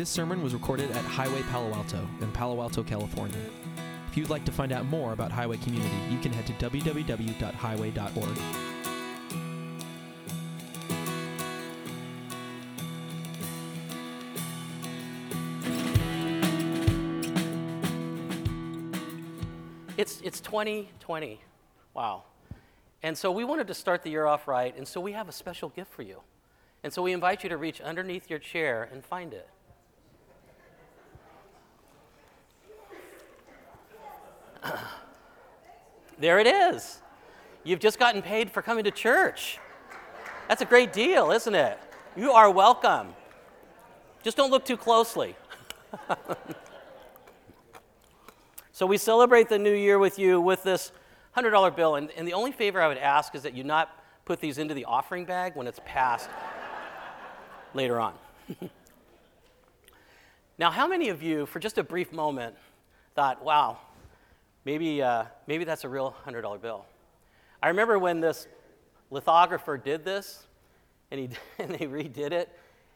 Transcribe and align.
This 0.00 0.08
sermon 0.08 0.42
was 0.42 0.54
recorded 0.54 0.90
at 0.92 1.04
Highway 1.04 1.42
Palo 1.42 1.74
Alto 1.74 2.08
in 2.22 2.32
Palo 2.32 2.62
Alto, 2.62 2.82
California. 2.82 3.36
If 4.08 4.16
you'd 4.16 4.30
like 4.30 4.46
to 4.46 4.50
find 4.50 4.72
out 4.72 4.86
more 4.86 5.12
about 5.12 5.30
Highway 5.30 5.58
Community, 5.58 5.94
you 6.08 6.18
can 6.20 6.32
head 6.32 6.46
to 6.46 6.54
www.highway.org. 6.54 8.38
It's, 19.98 20.22
it's 20.22 20.40
2020. 20.40 21.40
Wow. 21.92 22.22
And 23.02 23.18
so 23.18 23.30
we 23.30 23.44
wanted 23.44 23.66
to 23.66 23.74
start 23.74 24.02
the 24.02 24.08
year 24.08 24.24
off 24.24 24.48
right, 24.48 24.74
and 24.74 24.88
so 24.88 24.98
we 24.98 25.12
have 25.12 25.28
a 25.28 25.32
special 25.32 25.68
gift 25.68 25.92
for 25.92 26.00
you. 26.00 26.22
And 26.82 26.90
so 26.90 27.02
we 27.02 27.12
invite 27.12 27.42
you 27.42 27.50
to 27.50 27.58
reach 27.58 27.82
underneath 27.82 28.30
your 28.30 28.38
chair 28.38 28.88
and 28.90 29.04
find 29.04 29.34
it. 29.34 29.46
there 36.18 36.38
it 36.38 36.46
is. 36.46 37.00
You've 37.64 37.80
just 37.80 37.98
gotten 37.98 38.22
paid 38.22 38.50
for 38.50 38.62
coming 38.62 38.84
to 38.84 38.90
church. 38.90 39.58
That's 40.48 40.62
a 40.62 40.66
great 40.66 40.92
deal, 40.92 41.30
isn't 41.30 41.54
it? 41.54 41.78
You 42.16 42.32
are 42.32 42.50
welcome. 42.50 43.14
Just 44.22 44.36
don't 44.36 44.50
look 44.50 44.64
too 44.64 44.76
closely. 44.76 45.36
so 48.72 48.86
we 48.86 48.98
celebrate 48.98 49.48
the 49.48 49.58
new 49.58 49.72
year 49.72 49.98
with 49.98 50.18
you 50.18 50.40
with 50.40 50.62
this 50.62 50.92
$100 51.36 51.76
bill. 51.76 51.96
And, 51.96 52.10
and 52.16 52.26
the 52.26 52.32
only 52.32 52.52
favor 52.52 52.80
I 52.80 52.88
would 52.88 52.98
ask 52.98 53.34
is 53.34 53.42
that 53.42 53.54
you 53.54 53.64
not 53.64 53.96
put 54.24 54.40
these 54.40 54.58
into 54.58 54.74
the 54.74 54.84
offering 54.84 55.24
bag 55.24 55.54
when 55.54 55.66
it's 55.66 55.80
passed 55.84 56.28
later 57.74 58.00
on. 58.00 58.14
now, 60.58 60.70
how 60.70 60.86
many 60.86 61.08
of 61.08 61.22
you, 61.22 61.46
for 61.46 61.58
just 61.60 61.78
a 61.78 61.82
brief 61.82 62.12
moment, 62.12 62.54
thought, 63.14 63.44
wow, 63.44 63.78
maybe, 64.64 65.02
uh, 65.02 65.24
maybe 65.46 65.64
that's 65.64 65.84
a 65.84 65.88
real 65.88 66.14
$100 66.26 66.60
bill? 66.60 66.84
I 67.62 67.68
remember 67.68 67.98
when 67.98 68.20
this 68.20 68.46
lithographer 69.10 69.76
did 69.76 70.04
this, 70.04 70.46
and, 71.10 71.20
he, 71.20 71.28
and 71.58 71.70
they 71.70 71.86
redid 71.86 72.32
it. 72.32 72.48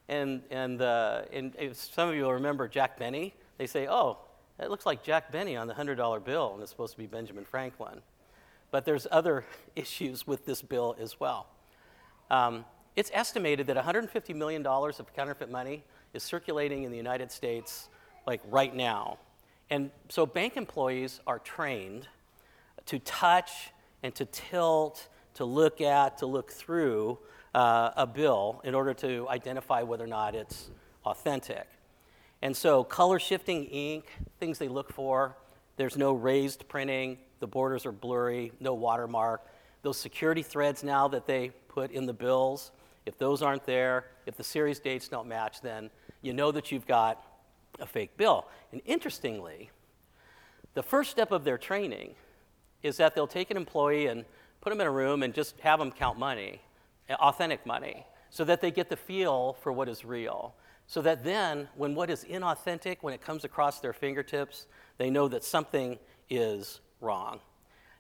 And, 0.09 0.43
and, 0.51 0.83
uh, 0.83 1.23
and 1.33 1.55
some 1.73 2.11
of 2.11 2.15
you 2.15 2.25
will 2.25 2.35
remember 2.35 2.69
Jack 2.69 2.99
Benny. 2.99 3.35
They 3.57 3.67
say, 3.67 3.87
oh, 3.89 4.19
it 4.59 4.71
looks 4.71 4.87
like 4.87 5.03
Jack 5.03 5.33
Benny 5.33 5.57
on 5.57 5.67
the 5.67 5.75
$100 5.75 6.25
bill, 6.25 6.53
and 6.55 6.63
it's 6.63 6.71
supposed 6.71 6.93
to 6.93 6.99
be 6.99 7.07
Benjamin 7.07 7.45
Franklin. 7.45 8.01
But 8.71 8.85
there's 8.85 9.07
other 9.11 9.45
issues 9.77 10.27
with 10.27 10.47
this 10.47 10.63
bill 10.63 10.95
as 11.01 11.19
well. 11.19 11.47
Um, 12.31 12.65
it's 12.97 13.11
estimated 13.13 13.67
that 13.67 13.77
$150 13.77 14.35
million 14.35 14.65
of 14.67 15.15
counterfeit 15.15 15.51
money 15.51 15.83
is 16.13 16.23
circulating 16.23 16.85
in 16.85 16.91
the 16.91 16.97
United 16.97 17.33
States 17.33 17.89
like 18.27 18.41
right 18.49 18.75
now. 18.75 19.19
And 19.71 19.91
so 20.09 20.27
bank 20.27 20.57
employees 20.57 21.21
are 21.27 21.39
trained 21.39 22.07
to 22.87 22.99
touch 22.99 23.71
and 24.03 24.15
to 24.15 24.25
tilt, 24.27 25.09
to 25.35 25.45
look 25.45 25.81
at, 25.81 26.19
to 26.19 26.27
look 26.27 26.51
through 26.53 27.19
uh, 27.55 27.91
a 27.97 28.07
bill 28.07 28.61
in 28.65 28.75
order 28.75 28.95
to 28.95 29.27
identify 29.29 29.83
whether 29.83 30.05
or 30.05 30.09
not 30.09 30.35
it's 30.35 30.71
authentic. 31.05 31.67
And 32.43 32.57
so 32.57 32.85
color 32.85 33.19
shifting 33.19 33.65
ink, 33.65 34.07
things 34.39 34.59
they 34.59 34.69
look 34.69 34.93
for, 34.93 35.37
there's 35.77 35.97
no 35.97 36.13
raised 36.13 36.69
printing, 36.69 37.19
the 37.41 37.47
borders 37.47 37.87
are 37.87 37.93
blurry, 37.93 38.53
no 38.61 38.75
watermark. 38.75 39.47
Those 39.83 39.97
security 39.97 40.43
threads 40.43 40.85
now 40.85 41.09
that 41.09 41.27
they 41.27 41.51
put 41.69 41.91
in 41.91 42.07
the 42.07 42.13
bills, 42.13 42.71
if 43.07 43.19
those 43.19 43.43
aren't 43.43 43.65
there, 43.65 44.07
if 44.27 44.37
the 44.37 44.45
series 44.45 44.79
dates 44.79 45.09
don't 45.09 45.27
match, 45.27 45.61
then 45.61 45.91
you 46.23 46.33
know 46.33 46.53
that 46.53 46.71
you've 46.71 46.87
got 46.87 47.23
a 47.81 47.87
fake 47.87 48.17
bill. 48.17 48.47
And 48.73 48.81
interestingly, 48.85 49.71
the 50.75 50.83
first 50.83 51.11
step 51.11 51.33
of 51.33 51.45
their 51.45 51.59
training 51.59 52.15
is 52.83 52.97
that 52.99 53.15
they'll 53.15 53.27
take 53.27 53.51
an 53.51 53.57
employee 53.57 54.07
and 54.07 54.25
put 54.61 54.71
them 54.71 54.81
in 54.81 54.87
a 54.87 54.91
room 54.91 55.23
and 55.23 55.33
just 55.35 55.59
have 55.61 55.79
them 55.79 55.91
count 55.91 56.19
money, 56.19 56.61
authentic 57.11 57.65
money, 57.65 58.07
so 58.31 58.45
that 58.45 58.61
they 58.61 58.71
get 58.71 58.89
the 58.89 58.97
feel 58.97 59.57
for 59.63 59.73
what 59.73 59.89
is 59.89 60.05
real. 60.05 60.55
So 60.87 61.01
that 61.03 61.25
then, 61.25 61.69
when 61.77 61.95
what 61.95 62.11
is 62.11 62.25
inauthentic, 62.25 62.99
when 63.01 63.15
it 63.15 63.21
comes 63.21 63.45
across 63.45 63.81
their 63.81 63.93
fingertips, 63.93 64.67
they 64.99 65.09
know 65.09 65.29
that 65.29 65.45
something 65.45 65.99
is 66.29 66.81
wrong. 67.01 67.41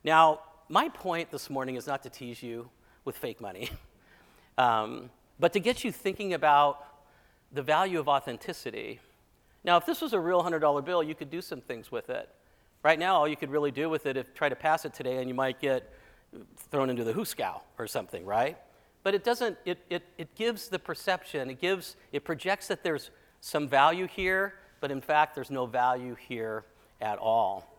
Now, 0.02 0.40
my 0.68 0.88
point 0.88 1.30
this 1.30 1.48
morning 1.48 1.76
is 1.76 1.86
not 1.86 2.02
to 2.02 2.10
tease 2.10 2.42
you 2.42 2.68
with 3.04 3.16
fake 3.16 3.40
money. 3.40 3.70
Um, 4.56 5.10
but 5.40 5.52
to 5.54 5.58
get 5.58 5.82
you 5.82 5.90
thinking 5.90 6.32
about 6.32 6.78
the 7.52 7.62
value 7.62 7.98
of 7.98 8.08
authenticity. 8.08 9.00
Now, 9.64 9.78
if 9.78 9.86
this 9.86 10.00
was 10.00 10.12
a 10.12 10.20
real 10.20 10.42
$100 10.42 10.84
bill, 10.84 11.02
you 11.02 11.14
could 11.14 11.30
do 11.30 11.40
some 11.40 11.60
things 11.60 11.90
with 11.90 12.10
it. 12.10 12.28
Right 12.82 12.98
now, 12.98 13.16
all 13.16 13.26
you 13.26 13.36
could 13.36 13.50
really 13.50 13.70
do 13.70 13.88
with 13.88 14.04
it 14.04 14.16
is 14.16 14.26
try 14.34 14.50
to 14.50 14.56
pass 14.56 14.84
it 14.84 14.92
today, 14.92 15.18
and 15.18 15.28
you 15.28 15.34
might 15.34 15.58
get 15.58 15.90
thrown 16.70 16.90
into 16.90 17.02
the 17.02 17.14
hooskow 17.14 17.62
or 17.78 17.86
something, 17.86 18.26
right? 18.26 18.58
But 19.02 19.14
it 19.14 19.24
doesn't, 19.24 19.56
it, 19.64 19.78
it, 19.88 20.02
it 20.18 20.34
gives 20.34 20.68
the 20.68 20.78
perception, 20.78 21.48
it 21.48 21.60
gives, 21.60 21.96
it 22.12 22.24
projects 22.24 22.68
that 22.68 22.82
there's 22.82 23.10
some 23.40 23.68
value 23.68 24.06
here, 24.06 24.54
but 24.80 24.90
in 24.90 25.00
fact, 25.00 25.34
there's 25.34 25.50
no 25.50 25.64
value 25.64 26.14
here 26.14 26.64
at 27.00 27.18
all. 27.18 27.70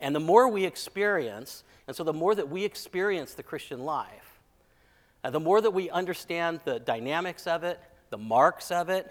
And 0.00 0.14
the 0.14 0.20
more 0.20 0.48
we 0.48 0.64
experience, 0.64 1.64
and 1.86 1.94
so 1.94 2.04
the 2.04 2.12
more 2.12 2.34
that 2.34 2.48
we 2.48 2.64
experience 2.64 3.34
the 3.34 3.42
Christian 3.42 3.84
life, 3.84 4.40
uh, 5.24 5.30
the 5.30 5.40
more 5.40 5.60
that 5.60 5.70
we 5.70 5.90
understand 5.90 6.60
the 6.64 6.78
dynamics 6.78 7.46
of 7.46 7.64
it, 7.64 7.80
the 8.10 8.18
marks 8.18 8.70
of 8.70 8.88
it, 8.88 9.10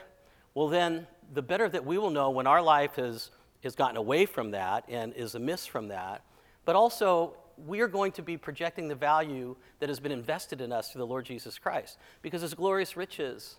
well, 0.54 0.70
then 0.70 1.08
the 1.34 1.42
better 1.42 1.68
that 1.70 1.86
we 1.86 1.98
will 1.98 2.10
know 2.10 2.30
when 2.30 2.48
our 2.48 2.62
life 2.62 2.96
has, 2.96 3.32
has 3.64 3.76
gotten 3.76 3.98
away 3.98 4.26
from 4.26 4.52
that 4.52 4.86
and 4.88 5.14
is 5.14 5.36
amiss 5.36 5.66
from 5.66 5.90
that. 5.90 6.24
But 6.66 6.76
also, 6.76 7.36
we 7.66 7.80
are 7.82 7.88
going 7.88 8.12
to 8.14 8.22
be 8.22 8.38
projecting 8.38 8.88
the 8.88 8.96
value 8.96 9.56
that 9.80 9.90
has 9.90 10.00
been 10.00 10.12
invested 10.12 10.62
in 10.62 10.72
us 10.72 10.92
through 10.92 11.00
the 11.00 11.08
Lord 11.08 11.26
Jesus 11.26 11.58
Christ. 11.58 11.98
Because 12.22 12.42
his 12.42 12.54
glorious 12.54 12.98
riches, 12.98 13.58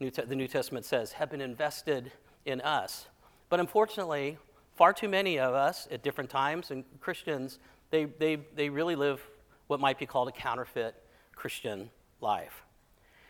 New 0.00 0.10
Te- 0.10 0.22
the 0.22 0.36
New 0.36 0.48
Testament 0.48 0.84
says, 0.84 1.12
have 1.12 1.30
been 1.30 1.40
invested 1.40 2.12
in 2.44 2.60
us. 2.60 3.06
But 3.48 3.60
unfortunately, 3.60 4.38
far 4.74 4.92
too 4.92 5.08
many 5.08 5.38
of 5.38 5.54
us 5.54 5.88
at 5.90 6.02
different 6.02 6.30
times, 6.30 6.70
and 6.70 6.84
Christians, 7.00 7.58
they, 7.90 8.06
they, 8.06 8.36
they 8.54 8.68
really 8.68 8.96
live 8.96 9.20
what 9.66 9.80
might 9.80 9.98
be 9.98 10.06
called 10.06 10.28
a 10.28 10.32
counterfeit 10.32 10.94
Christian 11.34 11.90
life. 12.20 12.62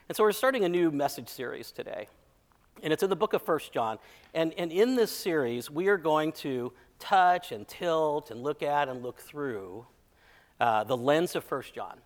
And 0.08 0.16
so 0.16 0.22
we're 0.22 0.32
starting 0.32 0.64
a 0.64 0.68
new 0.68 0.90
message 0.90 1.28
series 1.28 1.72
today. 1.72 2.08
And 2.82 2.92
it's 2.92 3.02
in 3.02 3.10
the 3.10 3.16
book 3.16 3.32
of 3.32 3.42
First 3.42 3.72
John. 3.72 3.98
And, 4.34 4.52
and 4.58 4.70
in 4.70 4.96
this 4.96 5.10
series, 5.10 5.70
we 5.70 5.88
are 5.88 5.96
going 5.96 6.32
to 6.32 6.72
touch 6.98 7.52
and 7.52 7.66
tilt 7.66 8.30
and 8.30 8.42
look 8.42 8.62
at 8.62 8.88
and 8.88 9.02
look 9.02 9.20
through 9.20 9.86
uh, 10.60 10.84
the 10.84 10.96
lens 10.96 11.34
of 11.34 11.44
First 11.44 11.74
John 11.74 11.98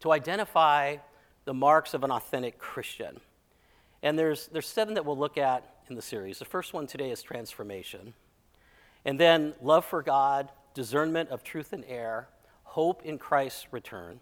to 0.00 0.12
identify 0.12 0.96
the 1.44 1.54
marks 1.54 1.94
of 1.94 2.04
an 2.04 2.10
authentic 2.10 2.58
Christian. 2.58 3.20
And 4.02 4.18
there's, 4.18 4.48
there's 4.48 4.66
seven 4.66 4.94
that 4.94 5.04
we'll 5.04 5.18
look 5.18 5.38
at 5.38 5.76
in 5.88 5.96
the 5.96 6.02
series. 6.02 6.38
The 6.38 6.44
first 6.44 6.72
one 6.72 6.86
today 6.86 7.10
is 7.10 7.22
transformation. 7.22 8.14
And 9.04 9.18
then 9.18 9.54
love 9.60 9.84
for 9.84 10.02
God, 10.02 10.50
discernment 10.74 11.30
of 11.30 11.42
truth 11.42 11.72
and 11.72 11.84
error, 11.88 12.28
hope 12.64 13.02
in 13.04 13.18
Christ's 13.18 13.66
return 13.72 14.20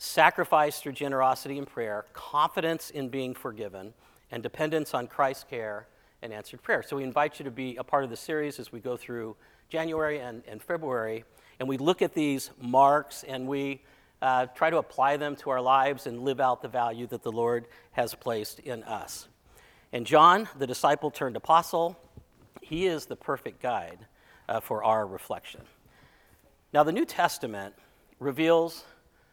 sacrifice 0.00 0.80
through 0.80 0.92
generosity 0.92 1.58
and 1.58 1.66
prayer, 1.66 2.06
confidence 2.14 2.88
in 2.88 3.10
being 3.10 3.34
forgiven, 3.34 3.92
and 4.30 4.42
dependence 4.42 4.94
on 4.94 5.06
Christ's 5.06 5.44
care 5.44 5.86
and 6.22 6.32
answered 6.32 6.62
prayer. 6.62 6.82
So 6.82 6.96
we 6.96 7.04
invite 7.04 7.38
you 7.38 7.44
to 7.44 7.50
be 7.50 7.76
a 7.76 7.84
part 7.84 8.04
of 8.04 8.10
the 8.10 8.16
series 8.16 8.58
as 8.58 8.70
we 8.72 8.80
go 8.80 8.96
through 8.96 9.36
January 9.68 10.18
and, 10.18 10.42
and 10.46 10.62
February, 10.62 11.24
and 11.58 11.68
we 11.68 11.78
look 11.78 12.02
at 12.02 12.14
these 12.14 12.50
marks 12.60 13.22
and 13.24 13.46
we 13.46 13.82
uh, 14.22 14.46
try 14.46 14.68
to 14.70 14.78
apply 14.78 15.16
them 15.16 15.36
to 15.36 15.50
our 15.50 15.60
lives 15.60 16.06
and 16.06 16.22
live 16.22 16.40
out 16.40 16.62
the 16.62 16.68
value 16.68 17.06
that 17.06 17.22
the 17.22 17.32
Lord 17.32 17.66
has 17.92 18.14
placed 18.14 18.58
in 18.58 18.82
us. 18.84 19.28
And 19.92 20.06
John, 20.06 20.48
the 20.58 20.66
disciple 20.66 21.10
turned 21.10 21.36
apostle, 21.36 21.98
he 22.60 22.86
is 22.86 23.06
the 23.06 23.16
perfect 23.16 23.62
guide 23.62 24.06
uh, 24.48 24.60
for 24.60 24.84
our 24.84 25.06
reflection. 25.06 25.62
Now, 26.72 26.84
the 26.84 26.92
New 26.92 27.04
Testament 27.04 27.74
reveals 28.18 28.84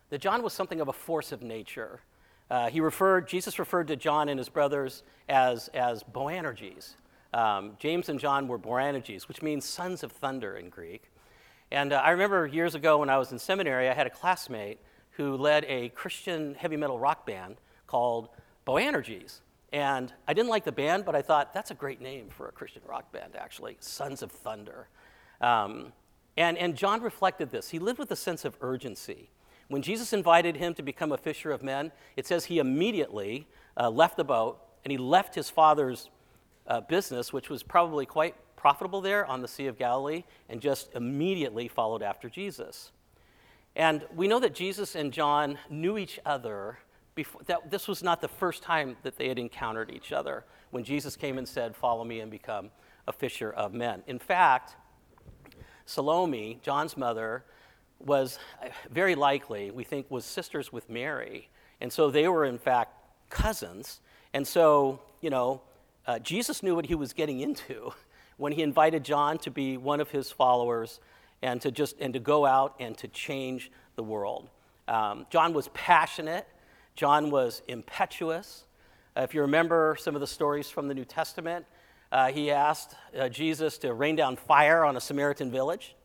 that 0.10 0.22
John 0.22 0.42
was 0.42 0.54
something 0.54 0.80
of 0.82 0.88
a 0.88 0.94
force 0.94 1.32
of 1.32 1.42
nature. 1.42 2.02
Uh, 2.50 2.70
he 2.70 2.80
referred, 2.80 3.28
Jesus 3.28 3.60
referred 3.60 3.88
to 3.88 3.96
John 3.96 4.30
and 4.30 4.40
his 4.40 4.50
brothers 4.50 5.04
as, 5.28 5.68
as 5.70 6.04
Boanerges. 6.04 6.96
Um, 7.34 7.74
James 7.80 8.10
and 8.10 8.20
John 8.20 8.48
were 8.48 8.58
Boanerges, 8.58 9.28
which 9.28 9.42
means 9.42 9.66
sons 9.66 10.04
of 10.04 10.12
thunder 10.12 10.56
in 10.56 10.70
Greek. 10.70 11.12
And 11.72 11.92
uh, 11.92 11.98
I 11.98 12.12
remember 12.12 12.48
years 12.48 12.76
ago 12.76 13.00
when 13.00 13.10
I 13.10 13.18
was 13.18 13.32
in 13.32 13.40
seminary, 13.40 13.90
I 13.90 13.94
had 13.94 14.08
a 14.08 14.10
classmate 14.10 14.80
who 15.12 15.36
led 15.36 15.66
a 15.66 15.90
Christian 15.90 16.56
heavy 16.56 16.78
metal 16.78 16.98
rock 16.98 17.26
band 17.26 17.58
called 17.86 18.30
Boanerges. 18.66 19.42
And 19.74 20.14
I 20.28 20.34
didn't 20.34 20.50
like 20.50 20.64
the 20.64 20.72
band, 20.72 21.04
but 21.04 21.16
I 21.16 21.22
thought 21.22 21.54
that's 21.54 21.72
a 21.72 21.76
great 21.76 22.00
name 22.00 22.30
for 22.30 22.48
a 22.48 22.52
Christian 22.52 22.82
rock 22.88 23.12
band, 23.12 23.36
actually 23.36 23.76
Sons 23.82 24.22
of 24.22 24.32
Thunder. 24.32 24.88
Um, 25.42 25.92
and, 26.38 26.58
and 26.58 26.76
John 26.76 27.02
reflected 27.02 27.52
this. 27.52 27.70
He 27.70 27.80
lived 27.80 28.00
with 28.00 28.12
a 28.12 28.16
sense 28.16 28.46
of 28.46 28.56
urgency. 28.62 29.30
When 29.68 29.82
Jesus 29.82 30.14
invited 30.14 30.58
him 30.58 30.74
to 30.76 30.82
become 30.82 31.12
a 31.12 31.18
fisher 31.18 31.52
of 31.52 31.62
men, 31.62 31.92
it 32.16 32.26
says 32.26 32.46
he 32.46 32.60
immediately 32.60 33.48
uh, 33.76 33.90
left 33.90 34.18
the 34.18 34.24
boat 34.24 34.60
and 34.84 34.92
he 34.92 34.98
left 34.98 35.36
his 35.36 35.50
father's 35.50 36.10
uh, 36.68 36.82
business, 36.82 37.34
which 37.34 37.50
was 37.50 37.64
probably 37.64 38.06
quite 38.06 38.36
profitable 38.56 39.02
there 39.02 39.26
on 39.26 39.42
the 39.42 39.48
Sea 39.48 39.68
of 39.68 39.78
Galilee, 39.78 40.24
and 40.50 40.62
just 40.62 40.94
immediately 40.96 41.68
followed 41.68 42.02
after 42.02 42.30
Jesus. 42.30 42.92
And 43.76 44.06
we 44.16 44.28
know 44.28 44.40
that 44.40 44.56
Jesus 44.56 44.96
and 44.96 45.14
John 45.14 45.60
knew 45.70 45.98
each 45.98 46.20
other 46.26 46.80
before, 47.14 47.42
that 47.46 47.70
this 47.70 47.88
was 47.88 48.02
not 48.02 48.22
the 48.22 48.28
first 48.28 48.64
time 48.64 48.98
that 49.04 49.18
they 49.18 49.28
had 49.28 49.38
encountered 49.38 49.92
each 49.92 50.12
other 50.12 50.46
when 50.72 50.84
Jesus 50.84 51.16
came 51.16 51.38
and 51.38 51.48
said, 51.48 51.76
Follow 51.76 52.04
me 52.04 52.20
and 52.20 52.32
become 52.32 52.72
a 53.08 53.14
fisher 53.14 53.52
of 53.52 53.74
men. 53.74 54.04
In 54.08 54.20
fact, 54.20 54.76
Salome, 55.86 56.60
John's 56.62 56.98
mother, 56.98 57.46
was 58.00 58.40
uh, 58.64 58.68
very 58.92 59.16
likely, 59.16 59.72
we 59.72 59.84
think, 59.84 60.10
was 60.10 60.26
sisters 60.26 60.72
with 60.72 60.90
Mary. 60.90 61.50
And 61.82 61.92
so 61.92 62.10
they 62.10 62.28
were, 62.28 62.46
in 62.46 62.58
fact, 62.58 62.94
cousins. 63.30 64.02
And 64.34 64.48
so, 64.48 65.02
you 65.22 65.30
know, 65.30 65.62
uh, 66.06 66.20
Jesus 66.20 66.64
knew 66.64 66.76
what 66.76 66.86
he 66.86 66.96
was 66.96 67.14
getting 67.14 67.42
into 67.42 67.92
when 68.38 68.54
he 68.54 68.62
invited 68.62 69.04
John 69.04 69.38
to 69.40 69.52
be 69.52 69.78
one 69.78 70.00
of 70.00 70.12
his 70.12 70.32
followers 70.32 71.00
and 71.42 71.62
to 71.62 71.72
just 71.72 72.00
and 72.00 72.14
to 72.14 72.20
go 72.20 72.46
out 72.46 72.76
and 72.80 72.98
to 72.98 73.08
change 73.08 73.72
the 73.96 74.04
world. 74.04 74.50
Um, 74.88 75.28
John 75.30 75.54
was 75.54 75.70
passionate. 75.74 76.48
John 76.96 77.30
was 77.30 77.62
impetuous. 77.68 78.64
Uh, 79.16 79.22
if 79.22 79.34
you 79.34 79.42
remember 79.42 79.98
some 80.00 80.16
of 80.16 80.22
the 80.22 80.28
stories 80.28 80.70
from 80.70 80.88
the 80.88 80.94
New 80.94 81.06
Testament, 81.06 81.66
uh, 82.12 82.32
he 82.32 82.52
asked 82.52 82.96
uh, 83.20 83.28
Jesus 83.28 83.78
to 83.80 83.94
rain 83.94 84.16
down 84.16 84.38
fire 84.38 84.86
on 84.86 84.96
a 84.96 85.02
Samaritan 85.02 85.52
village. 85.52 85.96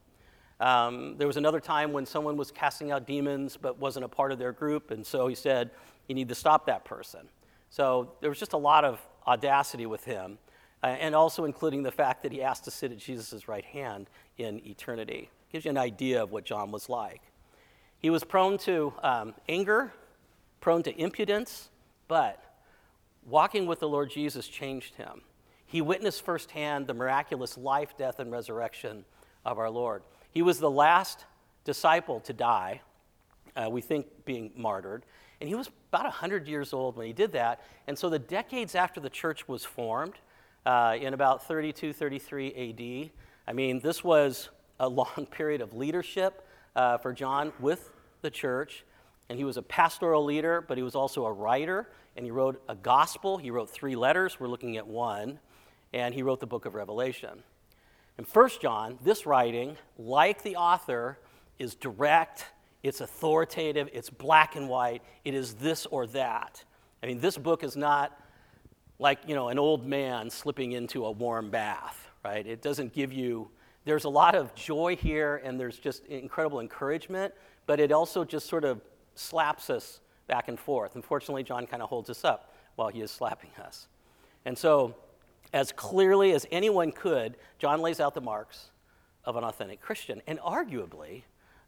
Um, 0.63 1.17
there 1.19 1.27
was 1.27 1.37
another 1.37 1.59
time 1.59 1.93
when 1.93 2.07
someone 2.07 2.37
was 2.37 2.53
casting 2.53 2.93
out 2.93 3.05
demons 3.05 3.59
but 3.61 3.81
wasn't 3.81 4.05
a 4.05 4.09
part 4.09 4.31
of 4.31 4.39
their 4.39 4.53
group, 4.53 4.93
and 4.93 5.05
so 5.05 5.27
he 5.27 5.35
said, 5.35 5.73
You 6.07 6.15
need 6.15 6.29
to 6.29 6.37
stop 6.37 6.67
that 6.67 6.85
person. 6.85 7.29
So 7.69 8.13
there 8.21 8.31
was 8.31 8.39
just 8.39 8.53
a 8.53 8.59
lot 8.59 8.85
of 8.85 9.01
audacity 9.27 9.87
with 9.87 10.05
him, 10.05 10.39
uh, 10.85 10.87
and 10.87 11.17
also 11.17 11.47
including 11.47 11.83
the 11.83 11.91
fact 11.91 12.23
that 12.23 12.31
he 12.31 12.43
asked 12.43 12.65
to 12.65 12.71
sit 12.71 12.93
at 12.93 12.99
Jesus' 12.99 13.49
right 13.49 13.65
hand 13.65 14.09
in 14.39 14.65
eternity. 14.65 15.31
Gives 15.51 15.65
you 15.65 15.73
an 15.73 15.79
idea 15.79 16.23
of 16.23 16.31
what 16.31 16.45
John 16.45 16.71
was 16.71 16.89
like. 16.89 17.23
He 17.99 18.11
was 18.11 18.23
prone 18.23 18.57
to 18.59 18.93
um, 19.03 19.35
anger, 19.49 19.93
prone 20.61 20.85
to 20.85 20.97
impudence, 20.97 21.71
but 22.07 22.41
walking 23.27 23.67
with 23.67 23.81
the 23.81 23.89
Lord 23.89 24.11
Jesus 24.11 24.47
changed 24.47 24.95
him. 24.95 25.23
He 25.67 25.81
witnessed 25.81 26.25
firsthand 26.25 26.87
the 26.87 26.95
miraculous 26.95 27.59
life, 27.59 27.97
death, 27.99 28.21
and 28.21 28.31
resurrection 28.31 29.05
of 29.45 29.59
our 29.59 29.71
Lord. 29.71 30.03
He 30.33 30.43
was 30.43 30.59
the 30.59 30.71
last 30.71 31.25
disciple 31.65 32.21
to 32.21 32.33
die, 32.33 32.81
uh, 33.55 33.69
we 33.71 33.81
think 33.81 34.07
being 34.25 34.51
martyred, 34.57 35.05
and 35.41 35.49
he 35.49 35.55
was 35.55 35.69
about 35.91 36.05
100 36.05 36.49
years 36.49 36.73
old 36.73 36.97
when 36.97 37.07
he 37.07 37.13
did 37.13 37.33
that. 37.33 37.63
And 37.87 37.99
so, 37.99 38.09
the 38.09 38.19
decades 38.19 38.75
after 38.75 39.01
the 39.01 39.11
church 39.11 39.47
was 39.47 39.65
formed, 39.65 40.15
uh, 40.65 40.97
in 41.01 41.15
about 41.15 41.47
32, 41.47 41.93
33 41.93 42.49
AD, 43.05 43.11
I 43.49 43.53
mean, 43.53 43.81
this 43.81 44.05
was 44.05 44.51
a 44.79 44.89
long 44.89 45.27
period 45.31 45.61
of 45.61 45.75
leadership 45.75 46.47
uh, 46.77 46.99
for 46.99 47.13
John 47.13 47.53
with 47.61 47.91
the 48.23 48.31
church. 48.31 48.85
And 49.29 49.39
he 49.39 49.45
was 49.45 49.57
a 49.57 49.63
pastoral 49.63 50.25
leader, 50.25 50.61
but 50.61 50.77
he 50.77 50.83
was 50.83 50.95
also 50.95 51.25
a 51.25 51.33
writer. 51.33 51.89
And 52.17 52.25
he 52.25 52.31
wrote 52.31 52.63
a 52.69 52.75
gospel. 52.75 53.39
He 53.39 53.51
wrote 53.51 53.71
three 53.71 53.97
letters. 53.97 54.39
We're 54.39 54.49
looking 54.49 54.77
at 54.77 54.87
one. 54.87 55.39
And 55.93 56.15
he 56.15 56.23
wrote 56.23 56.41
the 56.41 56.47
book 56.47 56.67
of 56.67 56.75
Revelation. 56.75 57.43
In 58.19 58.25
1 58.25 58.51
John, 58.61 58.99
this 59.03 59.27
writing, 59.27 59.77
like 59.99 60.43
the 60.43 60.57
author, 60.57 61.19
is 61.59 61.75
direct, 61.75 62.47
it's 62.83 63.01
authoritative, 63.01 63.89
it's 63.93 64.11
black 64.11 64.57
and 64.57 64.69
white, 64.69 65.03
it 65.25 65.35
is 65.35 65.55
this 65.55 65.87
or 65.87 66.07
that. 66.09 66.63
I 67.03 67.07
mean, 67.07 67.21
this 67.21 67.39
book 67.39 67.65
is 67.65 67.77
not 67.77 68.19
like, 68.99 69.19
you 69.27 69.35
know, 69.35 69.49
an 69.49 69.59
old 69.59 69.87
man 69.87 70.31
slipping 70.31 70.73
into 70.73 71.05
a 71.07 71.11
warm 71.11 71.51
bath, 71.51 72.09
right? 72.25 72.47
It 72.47 72.63
doesn't 72.63 72.93
give 72.93 73.13
you, 73.13 73.51
there's 73.85 74.05
a 74.05 74.09
lot 74.09 74.35
of 74.35 74.55
joy 74.55 74.97
here 74.97 75.41
and 75.45 75.59
there's 75.59 75.79
just 75.79 76.07
incredible 76.07 76.61
encouragement, 76.61 77.35
but 77.67 77.81
it 77.81 77.93
also 77.93 78.25
just 78.25 78.47
sort 78.47 78.65
of 78.65 78.81
slaps 79.15 79.71
us 79.71 80.01
back 80.27 80.49
and 80.49 80.59
forth. 80.59 80.95
Unfortunately, 80.95 81.43
John 81.43 81.67
kind 81.67 81.83
of 81.83 81.89
holds 81.89 82.11
us 82.11 82.25
up 82.25 82.55
while 82.77 82.89
he 82.89 83.01
is 83.01 83.11
slapping 83.11 83.51
us. 83.63 83.89
And 84.45 84.57
so, 84.57 84.95
as 85.53 85.73
clearly 85.73 86.33
as 86.33 86.47
anyone 86.51 86.93
could, 86.93 87.37
John 87.59 87.81
lays 87.81 88.01
out 88.01 88.15
the 88.15 88.21
marks 88.21 88.71
of 89.25 89.37
an 89.37 89.45
authentic 89.45 89.81
Christian. 89.81 90.23
And 90.27 90.39
arguably, 90.41 91.23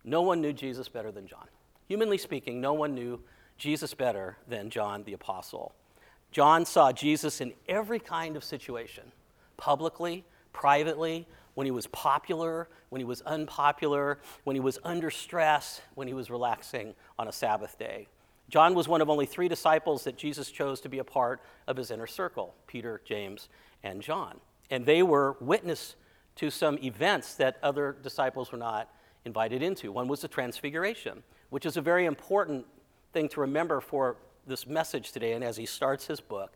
no 0.04 0.22
one 0.22 0.40
knew 0.40 0.52
Jesus 0.52 0.88
better 0.88 1.12
than 1.12 1.26
John. 1.26 1.46
Humanly 1.88 2.18
speaking, 2.18 2.60
no 2.60 2.72
one 2.72 2.94
knew 2.94 3.20
Jesus 3.58 3.94
better 3.94 4.38
than 4.48 4.70
John 4.70 5.04
the 5.04 5.12
Apostle. 5.12 5.74
John 6.32 6.64
saw 6.64 6.92
Jesus 6.92 7.40
in 7.40 7.52
every 7.68 8.00
kind 8.00 8.36
of 8.36 8.42
situation 8.42 9.12
publicly, 9.56 10.24
privately, 10.52 11.28
when 11.54 11.64
he 11.64 11.70
was 11.70 11.86
popular, 11.88 12.68
when 12.88 13.00
he 13.00 13.04
was 13.04 13.20
unpopular, 13.22 14.18
when 14.42 14.56
he 14.56 14.60
was 14.60 14.78
under 14.82 15.10
stress, 15.10 15.80
when 15.94 16.08
he 16.08 16.14
was 16.14 16.30
relaxing 16.30 16.94
on 17.18 17.28
a 17.28 17.32
Sabbath 17.32 17.78
day. 17.78 18.08
John 18.48 18.74
was 18.74 18.88
one 18.88 19.00
of 19.00 19.08
only 19.08 19.26
three 19.26 19.48
disciples 19.48 20.04
that 20.04 20.16
Jesus 20.16 20.50
chose 20.50 20.80
to 20.82 20.88
be 20.88 20.98
a 20.98 21.04
part 21.04 21.40
of 21.66 21.76
his 21.76 21.90
inner 21.90 22.06
circle 22.06 22.54
Peter, 22.66 23.00
James, 23.04 23.48
and 23.84 24.02
John. 24.02 24.40
And 24.70 24.84
they 24.84 25.04
were 25.04 25.36
witness 25.40 25.94
to 26.36 26.50
some 26.50 26.78
events 26.78 27.34
that 27.34 27.58
other 27.62 27.96
disciples 28.02 28.50
were 28.50 28.58
not 28.58 28.90
invited 29.24 29.62
into. 29.62 29.92
One 29.92 30.08
was 30.08 30.22
the 30.22 30.28
Transfiguration, 30.28 31.22
which 31.50 31.64
is 31.64 31.76
a 31.76 31.80
very 31.80 32.06
important 32.06 32.66
thing 33.12 33.28
to 33.28 33.40
remember 33.40 33.80
for 33.80 34.16
this 34.46 34.66
message 34.66 35.12
today 35.12 35.32
and 35.32 35.44
as 35.44 35.56
he 35.56 35.66
starts 35.66 36.06
his 36.06 36.20
book, 36.20 36.52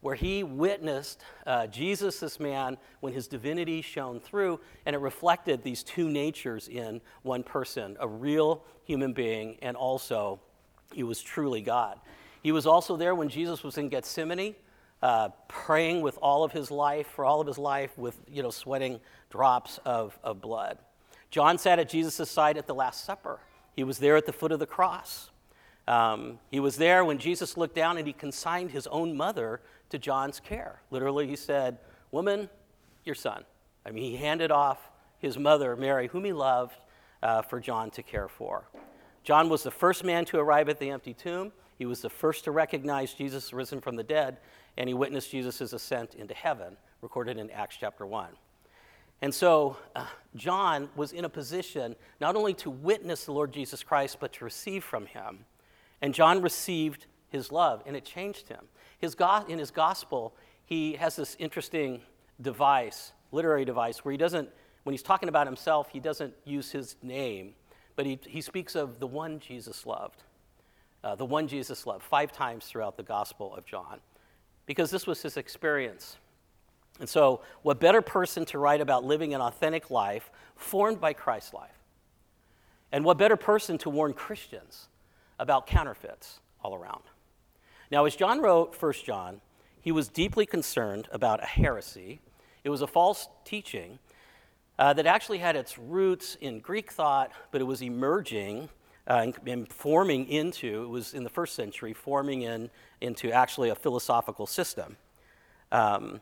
where 0.00 0.14
he 0.14 0.42
witnessed 0.42 1.22
uh, 1.46 1.66
Jesus, 1.68 2.20
this 2.20 2.38
man, 2.38 2.76
when 3.00 3.12
his 3.12 3.28
divinity 3.28 3.80
shone 3.80 4.20
through, 4.20 4.60
and 4.84 4.94
it 4.94 4.98
reflected 4.98 5.62
these 5.62 5.82
two 5.82 6.08
natures 6.08 6.68
in 6.68 7.00
one 7.22 7.42
person 7.42 7.96
a 8.00 8.08
real 8.08 8.62
human 8.84 9.12
being, 9.12 9.56
and 9.62 9.76
also 9.76 10.40
he 10.92 11.04
was 11.04 11.22
truly 11.22 11.62
God. 11.62 11.98
He 12.42 12.50
was 12.50 12.66
also 12.66 12.96
there 12.96 13.14
when 13.14 13.28
Jesus 13.28 13.62
was 13.62 13.78
in 13.78 13.88
Gethsemane. 13.88 14.56
Uh, 15.02 15.30
praying 15.48 16.00
with 16.00 16.16
all 16.22 16.44
of 16.44 16.52
his 16.52 16.70
life, 16.70 17.08
for 17.08 17.24
all 17.24 17.40
of 17.40 17.46
his 17.46 17.58
life, 17.58 17.96
with 17.98 18.16
you 18.28 18.42
know, 18.42 18.50
sweating 18.50 19.00
drops 19.30 19.80
of, 19.84 20.16
of 20.22 20.40
blood. 20.40 20.78
John 21.30 21.58
sat 21.58 21.78
at 21.78 21.88
Jesus' 21.88 22.30
side 22.30 22.56
at 22.56 22.66
the 22.66 22.74
Last 22.74 23.04
Supper. 23.04 23.40
He 23.74 23.84
was 23.84 23.98
there 23.98 24.16
at 24.16 24.26
the 24.26 24.32
foot 24.32 24.52
of 24.52 24.58
the 24.58 24.66
cross. 24.66 25.30
Um, 25.88 26.38
he 26.50 26.60
was 26.60 26.76
there 26.76 27.04
when 27.04 27.18
Jesus 27.18 27.56
looked 27.56 27.74
down 27.74 27.98
and 27.98 28.06
he 28.06 28.12
consigned 28.12 28.70
his 28.70 28.86
own 28.86 29.16
mother 29.16 29.60
to 29.90 29.98
John's 29.98 30.38
care. 30.38 30.80
Literally, 30.90 31.26
he 31.26 31.36
said, 31.36 31.78
Woman, 32.10 32.48
your 33.04 33.14
son. 33.14 33.44
I 33.84 33.90
mean, 33.90 34.04
he 34.04 34.16
handed 34.16 34.50
off 34.50 34.78
his 35.18 35.38
mother, 35.38 35.74
Mary, 35.76 36.08
whom 36.08 36.24
he 36.24 36.32
loved, 36.32 36.76
uh, 37.22 37.42
for 37.42 37.60
John 37.60 37.90
to 37.92 38.02
care 38.02 38.28
for. 38.28 38.64
John 39.24 39.48
was 39.48 39.62
the 39.62 39.70
first 39.70 40.04
man 40.04 40.24
to 40.26 40.38
arrive 40.38 40.68
at 40.68 40.78
the 40.78 40.90
empty 40.90 41.14
tomb. 41.14 41.52
He 41.78 41.86
was 41.86 42.02
the 42.02 42.10
first 42.10 42.44
to 42.44 42.50
recognize 42.50 43.14
Jesus 43.14 43.52
risen 43.52 43.80
from 43.80 43.96
the 43.96 44.02
dead, 44.02 44.38
and 44.76 44.88
he 44.88 44.94
witnessed 44.94 45.30
Jesus' 45.30 45.72
ascent 45.72 46.14
into 46.14 46.34
heaven, 46.34 46.76
recorded 47.00 47.38
in 47.38 47.50
Acts 47.50 47.76
chapter 47.78 48.06
1. 48.06 48.28
And 49.20 49.32
so 49.32 49.76
uh, 49.94 50.06
John 50.34 50.88
was 50.96 51.12
in 51.12 51.24
a 51.24 51.28
position 51.28 51.94
not 52.20 52.34
only 52.34 52.54
to 52.54 52.70
witness 52.70 53.24
the 53.24 53.32
Lord 53.32 53.52
Jesus 53.52 53.82
Christ, 53.84 54.18
but 54.18 54.32
to 54.34 54.44
receive 54.44 54.82
from 54.82 55.06
him. 55.06 55.44
And 56.00 56.12
John 56.12 56.42
received 56.42 57.06
his 57.28 57.52
love, 57.52 57.82
and 57.86 57.96
it 57.96 58.04
changed 58.04 58.48
him. 58.48 58.66
His 58.98 59.14
go- 59.14 59.44
in 59.48 59.58
his 59.58 59.70
gospel, 59.70 60.34
he 60.64 60.94
has 60.94 61.16
this 61.16 61.36
interesting 61.38 62.02
device, 62.40 63.12
literary 63.30 63.64
device, 63.64 64.04
where 64.04 64.12
he 64.12 64.18
doesn't, 64.18 64.48
when 64.82 64.92
he's 64.92 65.02
talking 65.02 65.28
about 65.28 65.46
himself, 65.46 65.88
he 65.90 66.00
doesn't 66.00 66.34
use 66.44 66.72
his 66.72 66.96
name, 67.02 67.54
but 67.94 68.06
he, 68.06 68.18
he 68.26 68.40
speaks 68.40 68.74
of 68.74 68.98
the 68.98 69.06
one 69.06 69.38
Jesus 69.38 69.86
loved. 69.86 70.24
Uh, 71.04 71.14
the 71.14 71.24
one 71.24 71.48
Jesus 71.48 71.86
loved, 71.86 72.02
five 72.02 72.30
times 72.32 72.66
throughout 72.66 72.96
the 72.96 73.02
Gospel 73.02 73.54
of 73.54 73.66
John, 73.66 74.00
because 74.66 74.90
this 74.90 75.06
was 75.06 75.22
his 75.22 75.36
experience. 75.36 76.16
And 77.00 77.08
so, 77.08 77.40
what 77.62 77.80
better 77.80 78.02
person 78.02 78.44
to 78.46 78.58
write 78.58 78.80
about 78.80 79.04
living 79.04 79.34
an 79.34 79.40
authentic 79.40 79.90
life 79.90 80.30
formed 80.56 81.00
by 81.00 81.12
Christ's 81.12 81.54
life? 81.54 81.70
And 82.92 83.04
what 83.04 83.18
better 83.18 83.36
person 83.36 83.78
to 83.78 83.90
warn 83.90 84.12
Christians 84.12 84.88
about 85.38 85.66
counterfeits 85.66 86.40
all 86.62 86.74
around. 86.74 87.02
Now, 87.90 88.04
as 88.06 88.16
John 88.16 88.40
wrote 88.40 88.80
1 88.80 88.92
John, 89.04 89.40
he 89.80 89.92
was 89.92 90.08
deeply 90.08 90.46
concerned 90.46 91.08
about 91.12 91.42
a 91.42 91.46
heresy. 91.46 92.20
It 92.64 92.70
was 92.70 92.80
a 92.80 92.86
false 92.86 93.28
teaching 93.44 93.98
uh, 94.78 94.92
that 94.94 95.06
actually 95.06 95.38
had 95.38 95.56
its 95.56 95.76
roots 95.78 96.36
in 96.40 96.60
Greek 96.60 96.92
thought, 96.92 97.32
but 97.50 97.60
it 97.60 97.64
was 97.64 97.82
emerging 97.82 98.68
uh, 99.08 99.20
and, 99.22 99.34
and, 99.46 99.72
forming 99.72 100.28
into, 100.28 100.84
it 100.84 100.88
was 100.88 101.14
in 101.14 101.24
the 101.24 101.30
first 101.30 101.54
century, 101.54 101.92
forming 101.92 102.42
in, 102.42 102.70
into 103.00 103.32
actually 103.32 103.68
a 103.70 103.74
philosophical 103.74 104.46
system 104.46 104.96
um, 105.72 106.20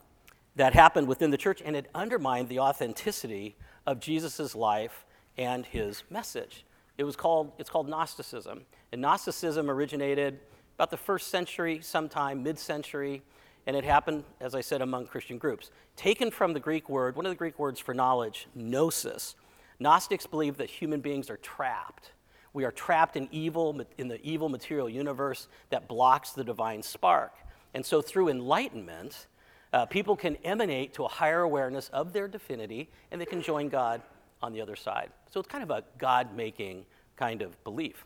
that 0.57 0.73
happened 0.73 1.07
within 1.07 1.31
the 1.31 1.37
church, 1.37 1.63
and 1.65 1.77
it 1.77 1.87
undermined 1.95 2.49
the 2.49 2.59
authenticity 2.59 3.57
of 3.87 4.01
Jesus' 4.01 4.55
life 4.55 5.05
and 5.37 5.67
his 5.67 6.03
message. 6.11 6.65
It 6.97 7.05
was 7.05 7.17
called, 7.17 7.53
it's 7.59 7.71
called 7.71 7.89
Gnosticism. 7.89 8.63
And 8.93 9.01
Gnosticism 9.01 9.71
originated 9.71 10.41
about 10.77 10.91
the 10.91 10.97
first 10.97 11.29
century, 11.29 11.81
sometime 11.83 12.43
mid 12.43 12.59
century, 12.59 13.23
and 13.67 13.77
it 13.77 13.85
happened, 13.85 14.25
as 14.41 14.55
I 14.55 14.63
said, 14.63 14.81
among 14.81 15.07
Christian 15.07 15.39
groups. 15.39 15.71
Taken 15.97 16.31
from 16.31 16.55
the 16.55 16.61
Greek 16.61 16.89
word, 16.89 17.15
one 17.15 17.27
of 17.27 17.31
the 17.31 17.37
Greek 17.37 17.59
words 17.59 17.79
for 17.79 17.93
knowledge, 17.93 18.49
gnosis, 18.55 19.35
Gnostics 19.81 20.27
believe 20.27 20.59
that 20.59 20.69
human 20.69 21.01
beings 21.01 21.31
are 21.31 21.39
trapped. 21.39 22.13
We 22.53 22.65
are 22.65 22.73
trapped 22.73 23.17
in 23.17 23.29
evil, 23.31 23.81
in 23.99 24.09
the 24.09 24.21
evil 24.23 24.49
material 24.49 24.89
universe 24.89 25.49
that 25.71 25.89
blocks 25.89 26.33
the 26.33 26.45
divine 26.45 26.83
spark. 26.83 27.33
And 27.75 27.87
so, 27.87 28.03
through 28.03 28.29
enlightenment, 28.29 29.27
uh, 29.73 29.87
people 29.87 30.17
can 30.17 30.37
emanate 30.37 30.95
to 30.95 31.05
a 31.05 31.09
higher 31.09 31.43
awareness 31.43 31.89
of 31.91 32.13
their 32.13 32.27
divinity 32.27 32.91
and 33.11 33.21
they 33.21 33.27
can 33.27 33.41
join 33.41 33.69
God 33.69 34.03
on 34.43 34.53
the 34.53 34.61
other 34.61 34.75
side. 34.75 35.11
So, 35.31 35.39
it's 35.39 35.49
kind 35.49 35.63
of 35.63 35.71
a 35.71 35.85
God 35.99 36.35
making 36.35 36.85
kind 37.17 37.43
of 37.43 37.63
belief. 37.63 38.05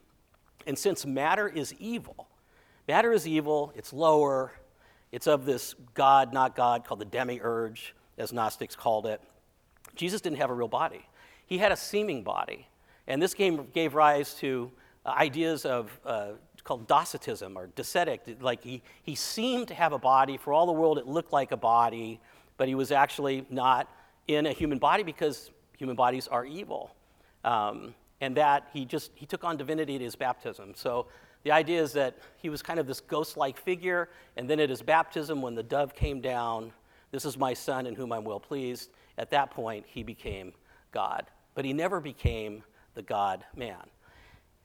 And 0.67 0.79
since 0.79 1.07
matter 1.07 1.49
is 1.49 1.75
evil, 1.79 2.29
matter 2.87 3.13
is 3.13 3.27
evil, 3.27 3.73
it's 3.75 3.93
lower, 3.93 4.53
it's 5.13 5.27
of 5.27 5.47
this 5.47 5.75
God, 5.95 6.33
not 6.33 6.57
God, 6.57 6.85
called 6.85 7.01
the 7.01 7.07
demiurge, 7.07 7.95
as 8.19 8.33
Gnostics 8.33 8.77
called 8.77 9.07
it. 9.07 9.21
Jesus 9.95 10.21
didn't 10.21 10.39
have 10.39 10.51
a 10.51 10.55
real 10.55 10.69
body, 10.69 11.07
he 11.47 11.59
had 11.59 11.73
a 11.73 11.77
seeming 11.77 12.23
body. 12.23 12.69
And 13.07 13.21
this 13.21 13.35
game 13.35 13.69
gave 13.73 13.95
rise 13.95 14.35
to 14.37 14.71
uh, 15.05 15.11
ideas 15.11 15.65
of 15.65 15.99
uh, 16.05 16.33
called 16.65 16.87
docetism 16.87 17.57
or 17.57 17.69
docetic. 17.69 18.43
Like 18.43 18.65
he, 18.65 18.83
he 19.03 19.15
seemed 19.15 19.69
to 19.69 19.75
have 19.75 19.93
a 19.93 19.99
body. 19.99 20.37
For 20.37 20.53
all 20.53 20.67
the 20.67 20.73
world, 20.73 20.99
it 20.99 21.07
looked 21.07 21.33
like 21.33 21.53
a 21.53 21.57
body, 21.57 22.21
but 22.57 22.69
he 22.69 22.75
was 22.75 22.91
actually 22.91 23.47
not 23.51 23.89
in 24.27 24.47
a 24.47 24.53
human 24.53 24.79
body 24.79 25.03
because 25.03 25.51
human 25.77 25.95
bodies 25.95 26.27
are 26.29 26.47
evil. 26.47 26.95
Um, 27.45 27.95
and 28.21 28.37
that 28.37 28.69
he 28.73 28.87
just 28.87 29.11
he 29.15 29.27
took 29.27 29.45
on 29.45 29.59
divinity 29.59 29.97
at 29.97 30.01
his 30.01 30.17
baptism. 30.17 30.73
So 30.75 31.07
the 31.43 31.53
idea 31.53 31.83
is 31.83 31.93
that 31.93 32.17
he 32.39 32.49
was 32.49 32.63
kind 32.63 32.81
of 32.81 32.87
this 32.87 33.01
ghost-like 33.01 33.59
figure, 33.59 34.09
and 34.39 34.49
then 34.49 34.59
at 34.61 34.71
his 34.71 34.81
baptism, 34.81 35.43
when 35.43 35.55
the 35.55 35.63
dove 35.63 35.95
came 35.95 36.23
down, 36.23 36.73
this 37.11 37.27
is 37.27 37.37
my 37.37 37.53
son 37.53 37.87
in 37.87 37.95
whom 37.95 38.13
I'm 38.13 38.25
well 38.25 38.41
pleased. 38.41 38.91
At 39.19 39.29
that 39.31 39.51
point, 39.51 39.85
he 39.87 40.03
became 40.03 40.55
God, 40.91 41.27
but 41.55 41.67
he 41.67 41.75
never 41.75 42.01
became 42.01 42.65
the 42.95 43.03
God 43.03 43.45
man. 43.57 43.83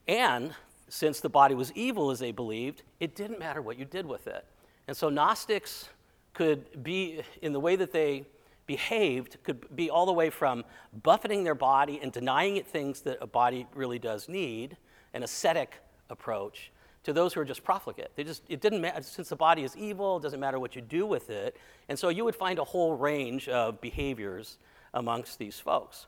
And 0.08 0.54
since 0.88 1.20
the 1.20 1.30
body 1.30 1.56
was 1.56 1.72
evil, 1.74 2.10
as 2.12 2.20
they 2.20 2.32
believed, 2.32 2.84
it 3.00 3.16
didn't 3.16 3.40
matter 3.40 3.62
what 3.62 3.78
you 3.78 3.86
did 3.86 4.06
with 4.06 4.28
it. 4.28 4.46
And 4.88 4.98
so 4.98 5.10
Gnostics 5.10 5.90
could 6.34 6.84
be, 6.84 7.22
in 7.42 7.54
the 7.54 7.60
way 7.60 7.76
that 7.76 7.92
they 7.92 8.26
behaved, 8.66 9.38
could 9.44 9.76
be 9.76 9.90
all 9.90 10.06
the 10.06 10.14
way 10.14 10.30
from 10.30 10.64
buffeting 11.04 11.44
their 11.44 11.56
body 11.56 12.00
and 12.02 12.12
denying 12.12 12.58
it 12.58 12.66
things 12.66 13.02
that 13.02 13.18
a 13.22 13.28
body 13.28 13.68
really 13.76 14.00
does 14.00 14.30
need, 14.30 14.78
an 15.14 15.24
ascetic 15.24 15.76
approach, 16.10 16.72
to 17.04 17.14
those 17.14 17.34
who 17.34 17.42
are 17.42 17.46
just 17.46 17.64
profligate. 17.64 18.10
They 18.16 18.24
just, 18.24 18.44
it 18.50 18.62
didn't 18.62 18.82
matter, 18.82 19.02
since 19.02 19.30
the 19.30 19.36
body 19.36 19.64
is 19.64 19.76
evil, 19.78 20.18
it 20.18 20.24
doesn't 20.24 20.40
matter 20.40 20.60
what 20.60 20.76
you 20.76 20.82
do 20.82 21.06
with 21.06 21.30
it. 21.30 21.56
And 21.88 21.98
so 21.98 22.10
you 22.10 22.26
would 22.26 22.36
find 22.36 22.60
a 22.60 22.64
whole 22.64 22.96
range 22.96 23.48
of 23.48 23.80
behaviors 23.80 24.58
amongst 24.94 25.40
these 25.40 25.60
folks. 25.60 26.08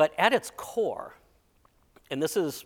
But 0.00 0.14
at 0.16 0.32
its 0.32 0.50
core, 0.56 1.12
and 2.10 2.22
this 2.22 2.34
is, 2.34 2.64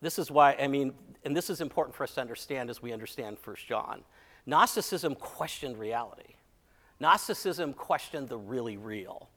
this 0.00 0.18
is 0.18 0.28
why, 0.28 0.56
I 0.56 0.66
mean, 0.66 0.92
and 1.22 1.36
this 1.36 1.48
is 1.48 1.60
important 1.60 1.94
for 1.94 2.02
us 2.02 2.14
to 2.14 2.20
understand 2.20 2.68
as 2.68 2.82
we 2.82 2.92
understand 2.92 3.36
1 3.44 3.56
John. 3.68 4.02
Gnosticism 4.44 5.14
questioned 5.14 5.78
reality. 5.78 6.34
Gnosticism 6.98 7.74
questioned 7.74 8.28
the 8.28 8.38
really 8.38 8.76
real. 8.76 9.28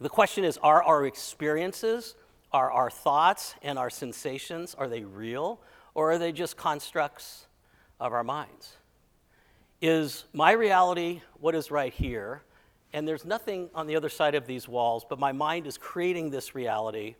The 0.00 0.08
question 0.08 0.42
is 0.42 0.58
are 0.64 0.82
our 0.82 1.06
experiences, 1.06 2.16
are 2.50 2.72
our 2.72 2.90
thoughts 2.90 3.54
and 3.62 3.78
our 3.78 3.88
sensations, 3.88 4.74
are 4.74 4.88
they 4.88 5.04
real 5.04 5.60
or 5.94 6.10
are 6.10 6.18
they 6.18 6.32
just 6.32 6.56
constructs 6.56 7.46
of 8.00 8.12
our 8.12 8.24
minds? 8.24 8.78
Is 9.80 10.24
my 10.32 10.50
reality 10.50 11.20
what 11.38 11.54
is 11.54 11.70
right 11.70 11.92
here 11.92 12.42
and 12.92 13.06
there's 13.08 13.24
nothing 13.24 13.70
on 13.74 13.86
the 13.86 13.96
other 13.96 14.08
side 14.08 14.34
of 14.34 14.46
these 14.46 14.68
walls, 14.68 15.04
but 15.08 15.18
my 15.18 15.32
mind 15.32 15.66
is 15.66 15.78
creating 15.78 16.30
this 16.30 16.54
reality. 16.54 17.14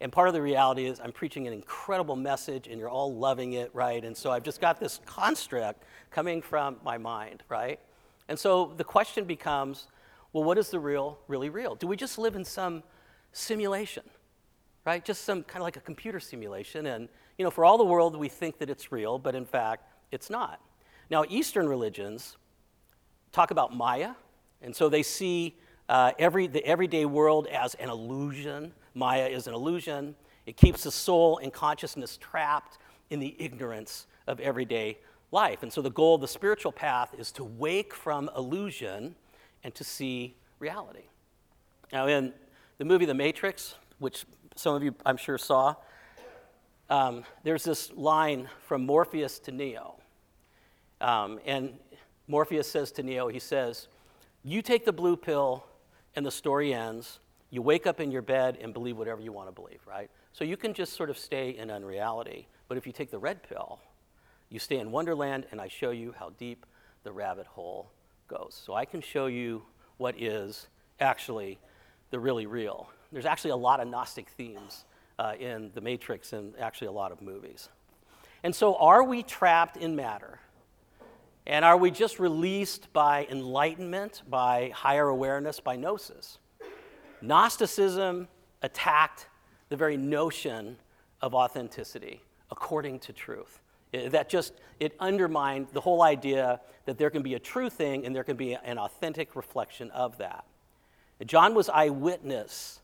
And 0.00 0.10
part 0.10 0.26
of 0.28 0.34
the 0.34 0.42
reality 0.42 0.86
is 0.86 1.00
I'm 1.00 1.12
preaching 1.12 1.46
an 1.46 1.52
incredible 1.52 2.16
message 2.16 2.66
and 2.66 2.78
you're 2.78 2.88
all 2.88 3.14
loving 3.14 3.52
it, 3.52 3.70
right? 3.72 4.04
And 4.04 4.16
so 4.16 4.32
I've 4.32 4.42
just 4.42 4.60
got 4.60 4.80
this 4.80 5.00
construct 5.06 5.84
coming 6.10 6.42
from 6.42 6.76
my 6.84 6.98
mind, 6.98 7.44
right? 7.48 7.78
And 8.28 8.38
so 8.38 8.72
the 8.76 8.84
question 8.84 9.24
becomes 9.24 9.86
well, 10.32 10.44
what 10.44 10.56
is 10.56 10.70
the 10.70 10.80
real, 10.80 11.18
really 11.28 11.50
real? 11.50 11.74
Do 11.74 11.86
we 11.86 11.94
just 11.94 12.16
live 12.16 12.36
in 12.36 12.44
some 12.44 12.82
simulation, 13.32 14.02
right? 14.86 15.04
Just 15.04 15.24
some 15.24 15.42
kind 15.42 15.58
of 15.58 15.64
like 15.64 15.76
a 15.76 15.80
computer 15.80 16.20
simulation. 16.20 16.86
And, 16.86 17.08
you 17.36 17.44
know, 17.44 17.50
for 17.50 17.64
all 17.64 17.76
the 17.76 17.84
world, 17.84 18.16
we 18.16 18.28
think 18.28 18.58
that 18.58 18.70
it's 18.70 18.90
real, 18.90 19.18
but 19.18 19.34
in 19.34 19.44
fact, 19.44 19.84
it's 20.10 20.30
not. 20.30 20.60
Now, 21.10 21.24
Eastern 21.28 21.68
religions 21.68 22.36
talk 23.30 23.50
about 23.50 23.76
Maya, 23.76 24.12
and 24.62 24.74
so 24.74 24.88
they 24.88 25.02
see 25.02 25.56
uh, 25.88 26.12
every, 26.18 26.46
the 26.46 26.64
everyday 26.64 27.04
world 27.04 27.46
as 27.48 27.74
an 27.74 27.88
illusion. 27.88 28.72
Maya 28.94 29.26
is 29.26 29.46
an 29.46 29.54
illusion. 29.54 30.14
It 30.46 30.56
keeps 30.56 30.84
the 30.84 30.90
soul 30.90 31.38
and 31.38 31.52
consciousness 31.52 32.16
trapped 32.16 32.78
in 33.10 33.20
the 33.20 33.34
ignorance 33.38 34.06
of 34.26 34.40
everyday 34.40 34.98
life. 35.30 35.62
And 35.62 35.72
so 35.72 35.82
the 35.82 35.90
goal 35.90 36.14
of 36.14 36.20
the 36.20 36.28
spiritual 36.28 36.72
path 36.72 37.14
is 37.18 37.32
to 37.32 37.44
wake 37.44 37.94
from 37.94 38.30
illusion 38.36 39.14
and 39.64 39.74
to 39.74 39.84
see 39.84 40.36
reality. 40.58 41.04
Now, 41.92 42.06
in 42.06 42.32
the 42.78 42.84
movie 42.84 43.04
The 43.04 43.14
Matrix, 43.14 43.74
which 43.98 44.24
some 44.56 44.74
of 44.74 44.82
you 44.82 44.94
I'm 45.04 45.16
sure 45.16 45.38
saw, 45.38 45.74
um, 46.90 47.24
there's 47.42 47.64
this 47.64 47.92
line 47.92 48.48
from 48.66 48.84
Morpheus 48.84 49.38
to 49.40 49.52
Neo. 49.52 49.96
Um, 51.00 51.40
and 51.44 51.74
Morpheus 52.28 52.70
says 52.70 52.92
to 52.92 53.02
Neo, 53.02 53.28
he 53.28 53.38
says, 53.38 53.88
you 54.42 54.62
take 54.62 54.84
the 54.84 54.92
blue 54.92 55.16
pill, 55.16 55.64
and 56.14 56.26
the 56.26 56.30
story 56.30 56.74
ends. 56.74 57.20
You 57.50 57.62
wake 57.62 57.86
up 57.86 58.00
in 58.00 58.10
your 58.10 58.22
bed 58.22 58.58
and 58.60 58.72
believe 58.72 58.96
whatever 58.96 59.20
you 59.20 59.32
want 59.32 59.48
to 59.48 59.52
believe, 59.52 59.80
right? 59.86 60.10
So 60.32 60.44
you 60.44 60.56
can 60.56 60.74
just 60.74 60.94
sort 60.94 61.10
of 61.10 61.18
stay 61.18 61.50
in 61.50 61.70
unreality. 61.70 62.48
But 62.68 62.78
if 62.78 62.86
you 62.86 62.92
take 62.92 63.10
the 63.10 63.18
red 63.18 63.42
pill, 63.42 63.78
you 64.48 64.58
stay 64.58 64.78
in 64.78 64.90
Wonderland, 64.90 65.46
and 65.50 65.60
I 65.60 65.68
show 65.68 65.90
you 65.90 66.14
how 66.18 66.30
deep 66.38 66.66
the 67.04 67.12
rabbit 67.12 67.46
hole 67.46 67.90
goes. 68.28 68.60
So 68.64 68.74
I 68.74 68.84
can 68.84 69.00
show 69.00 69.26
you 69.26 69.62
what 69.98 70.20
is 70.20 70.68
actually 71.00 71.58
the 72.10 72.18
really 72.18 72.46
real. 72.46 72.88
There's 73.10 73.26
actually 73.26 73.50
a 73.50 73.56
lot 73.56 73.80
of 73.80 73.88
Gnostic 73.88 74.28
themes 74.30 74.84
uh, 75.18 75.34
in 75.38 75.70
The 75.74 75.80
Matrix 75.80 76.32
and 76.32 76.54
actually 76.58 76.88
a 76.88 76.92
lot 76.92 77.12
of 77.12 77.20
movies. 77.20 77.68
And 78.42 78.54
so, 78.54 78.74
are 78.76 79.04
we 79.04 79.22
trapped 79.22 79.76
in 79.76 79.94
matter? 79.94 80.40
And 81.46 81.64
are 81.64 81.76
we 81.76 81.90
just 81.90 82.18
released 82.18 82.92
by 82.92 83.26
enlightenment, 83.30 84.22
by 84.28 84.70
higher 84.74 85.08
awareness, 85.08 85.58
by 85.58 85.76
gnosis? 85.76 86.38
Gnosticism 87.20 88.28
attacked 88.62 89.26
the 89.68 89.76
very 89.76 89.96
notion 89.96 90.76
of 91.20 91.34
authenticity 91.34 92.20
according 92.50 92.98
to 93.00 93.12
truth. 93.12 93.60
that 93.92 94.28
just 94.28 94.54
it 94.80 94.94
undermined 95.00 95.68
the 95.72 95.80
whole 95.80 96.02
idea 96.02 96.60
that 96.86 96.96
there 96.96 97.10
can 97.10 97.22
be 97.22 97.34
a 97.34 97.38
true 97.38 97.68
thing 97.68 98.06
and 98.06 98.16
there 98.16 98.24
can 98.24 98.36
be 98.36 98.54
an 98.54 98.78
authentic 98.78 99.36
reflection 99.36 99.90
of 99.90 100.16
that. 100.18 100.44
John 101.26 101.54
was 101.54 101.68
eyewitness 101.68 102.80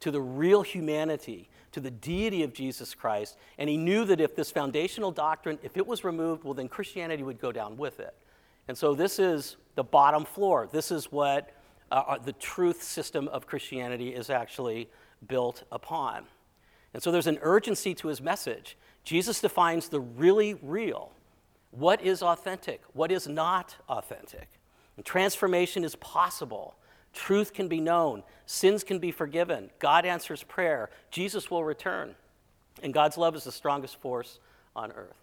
to 0.00 0.10
the 0.10 0.20
real 0.20 0.62
humanity 0.62 1.48
to 1.72 1.80
the 1.80 1.90
deity 1.90 2.42
of 2.42 2.52
Jesus 2.52 2.94
Christ. 2.94 3.36
And 3.58 3.68
he 3.68 3.76
knew 3.76 4.04
that 4.04 4.20
if 4.20 4.34
this 4.34 4.50
foundational 4.50 5.12
doctrine, 5.12 5.58
if 5.62 5.76
it 5.76 5.86
was 5.86 6.04
removed, 6.04 6.44
well, 6.44 6.54
then 6.54 6.68
Christianity 6.68 7.22
would 7.22 7.40
go 7.40 7.52
down 7.52 7.76
with 7.76 8.00
it. 8.00 8.14
And 8.68 8.76
so 8.76 8.94
this 8.94 9.18
is 9.18 9.56
the 9.74 9.84
bottom 9.84 10.24
floor. 10.24 10.68
This 10.70 10.90
is 10.90 11.10
what 11.10 11.52
uh, 11.90 12.02
uh, 12.06 12.18
the 12.18 12.32
truth 12.34 12.82
system 12.82 13.28
of 13.28 13.46
Christianity 13.46 14.14
is 14.14 14.30
actually 14.30 14.88
built 15.26 15.64
upon. 15.72 16.24
And 16.94 17.02
so 17.02 17.10
there's 17.10 17.26
an 17.26 17.38
urgency 17.42 17.94
to 17.96 18.08
his 18.08 18.20
message. 18.20 18.76
Jesus 19.04 19.40
defines 19.40 19.88
the 19.88 20.00
really 20.00 20.54
real. 20.54 21.12
What 21.70 22.02
is 22.02 22.22
authentic? 22.22 22.82
What 22.92 23.12
is 23.12 23.28
not 23.28 23.76
authentic? 23.88 24.48
And 24.96 25.04
transformation 25.04 25.84
is 25.84 25.94
possible. 25.96 26.74
Truth 27.12 27.52
can 27.52 27.68
be 27.68 27.80
known, 27.80 28.22
sins 28.46 28.84
can 28.84 28.98
be 28.98 29.10
forgiven, 29.10 29.70
God 29.78 30.04
answers 30.04 30.42
prayer, 30.42 30.90
Jesus 31.10 31.50
will 31.50 31.64
return, 31.64 32.14
and 32.82 32.94
God's 32.94 33.18
love 33.18 33.34
is 33.34 33.44
the 33.44 33.52
strongest 33.52 34.00
force 34.00 34.38
on 34.76 34.92
earth. 34.92 35.16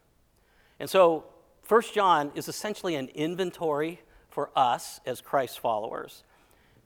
And 0.79 0.89
so, 0.89 1.25
First 1.63 1.93
John 1.93 2.31
is 2.33 2.47
essentially 2.47 2.95
an 2.95 3.09
inventory 3.09 3.99
for 4.29 4.49
us 4.55 5.01
as 5.05 5.19
Christ 5.19 5.59
followers 5.59 6.23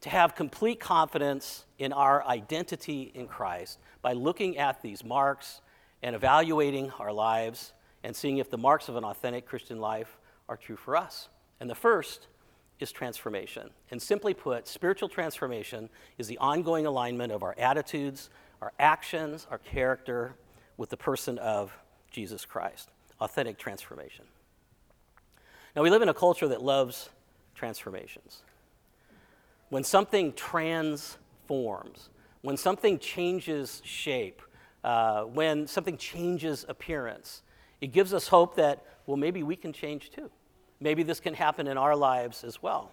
to 0.02 0.10
have 0.10 0.36
complete 0.36 0.80
confidence 0.80 1.66
in 1.78 1.94
our 1.94 2.26
identity 2.26 3.12
in 3.14 3.28
Christ 3.28 3.78
by 4.02 4.14
looking 4.14 4.58
at 4.58 4.82
these 4.82 5.04
marks 5.04 5.62
and 6.02 6.16
evaluating 6.16 6.90
our 7.00 7.14
lives 7.14 7.74
and 8.04 8.16
seeing 8.16 8.38
if 8.38 8.50
the 8.50 8.58
marks 8.58 8.90
of 8.90 8.96
an 8.96 9.04
authentic 9.04 9.46
Christian 9.46 9.80
life 9.80 10.18
are 10.50 10.58
true 10.58 10.76
for 10.76 10.98
us. 10.98 11.30
And 11.60 11.70
the 11.70 11.76
first 11.76 12.28
is 12.82 12.92
transformation. 12.92 13.70
And 13.92 14.02
simply 14.02 14.34
put, 14.34 14.68
spiritual 14.68 15.10
transformation 15.10 15.90
is 16.18 16.28
the 16.28 16.38
ongoing 16.40 16.86
alignment 16.86 17.32
of 17.32 17.44
our 17.44 17.56
attitudes, 17.58 18.30
our 18.62 18.74
actions, 18.80 19.48
our 19.52 19.60
character 19.60 20.36
with 20.78 20.90
the 20.90 20.98
person 20.98 21.38
of 21.38 21.78
Jesus 22.10 22.46
Christ. 22.46 22.90
Authentic 23.20 23.58
transformation. 23.58 24.26
Now, 25.76 25.84
we 25.84 25.90
live 25.90 26.02
in 26.02 26.10
a 26.10 26.14
culture 26.14 26.48
that 26.48 26.62
loves 26.62 27.10
transformations. 27.56 28.42
When 29.70 29.84
something 29.84 30.34
transforms, 30.34 32.10
when 32.42 32.58
something 32.58 33.00
changes 33.00 33.82
shape, 33.86 34.42
uh, 34.84 35.24
when 35.24 35.68
something 35.68 35.98
changes 35.98 36.66
appearance, 36.68 37.44
it 37.80 37.92
gives 37.94 38.14
us 38.14 38.28
hope 38.28 38.56
that, 38.56 38.84
well, 39.06 39.18
maybe 39.18 39.44
we 39.44 39.56
can 39.56 39.72
change 39.72 40.10
too. 40.10 40.30
Maybe 40.82 41.04
this 41.04 41.20
can 41.20 41.36
happen 41.36 41.68
in 41.68 41.78
our 41.78 41.96
lives 41.96 42.44
as 42.44 42.62
well. 42.62 42.92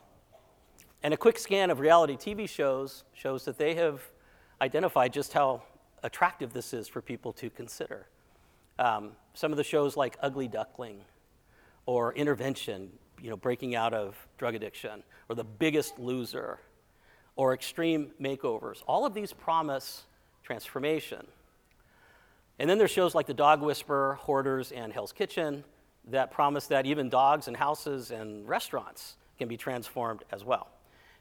And 1.02 1.14
a 1.14 1.16
quick 1.16 1.38
scan 1.38 1.70
of 1.70 1.80
reality 1.80 2.16
TV 2.16 2.46
shows 2.46 3.04
shows 3.14 3.46
that 3.46 3.56
they 3.56 3.74
have 3.76 4.02
identified 4.60 5.12
just 5.12 5.32
how 5.32 5.62
attractive 6.02 6.52
this 6.52 6.74
is 6.74 6.86
for 6.86 7.00
people 7.00 7.32
to 7.32 7.48
consider. 7.48 8.06
Um, 8.78 9.12
some 9.32 9.52
of 9.52 9.56
the 9.56 9.64
shows 9.64 9.96
like 9.96 10.18
Ugly 10.20 10.48
Duckling 10.48 11.00
or 11.86 12.12
Intervention, 12.12 12.90
you 13.22 13.30
know, 13.30 13.36
breaking 13.36 13.74
out 13.74 13.94
of 13.94 14.14
drug 14.36 14.54
addiction, 14.54 15.02
or 15.30 15.34
The 15.34 15.44
Biggest 15.44 15.98
Loser, 15.98 16.60
or 17.36 17.54
Extreme 17.54 18.10
Makeovers, 18.20 18.82
all 18.86 19.06
of 19.06 19.14
these 19.14 19.32
promise 19.32 20.04
transformation. 20.42 21.26
And 22.58 22.68
then 22.68 22.76
there's 22.76 22.90
shows 22.90 23.14
like 23.14 23.26
The 23.26 23.34
Dog 23.34 23.62
Whisperer, 23.62 24.14
Hoarders, 24.14 24.72
and 24.72 24.92
Hell's 24.92 25.12
Kitchen 25.12 25.64
that 26.10 26.30
promise 26.30 26.66
that 26.68 26.86
even 26.86 27.08
dogs 27.08 27.48
and 27.48 27.56
houses 27.56 28.10
and 28.10 28.48
restaurants 28.48 29.16
can 29.38 29.48
be 29.48 29.56
transformed 29.56 30.24
as 30.32 30.44
well. 30.44 30.68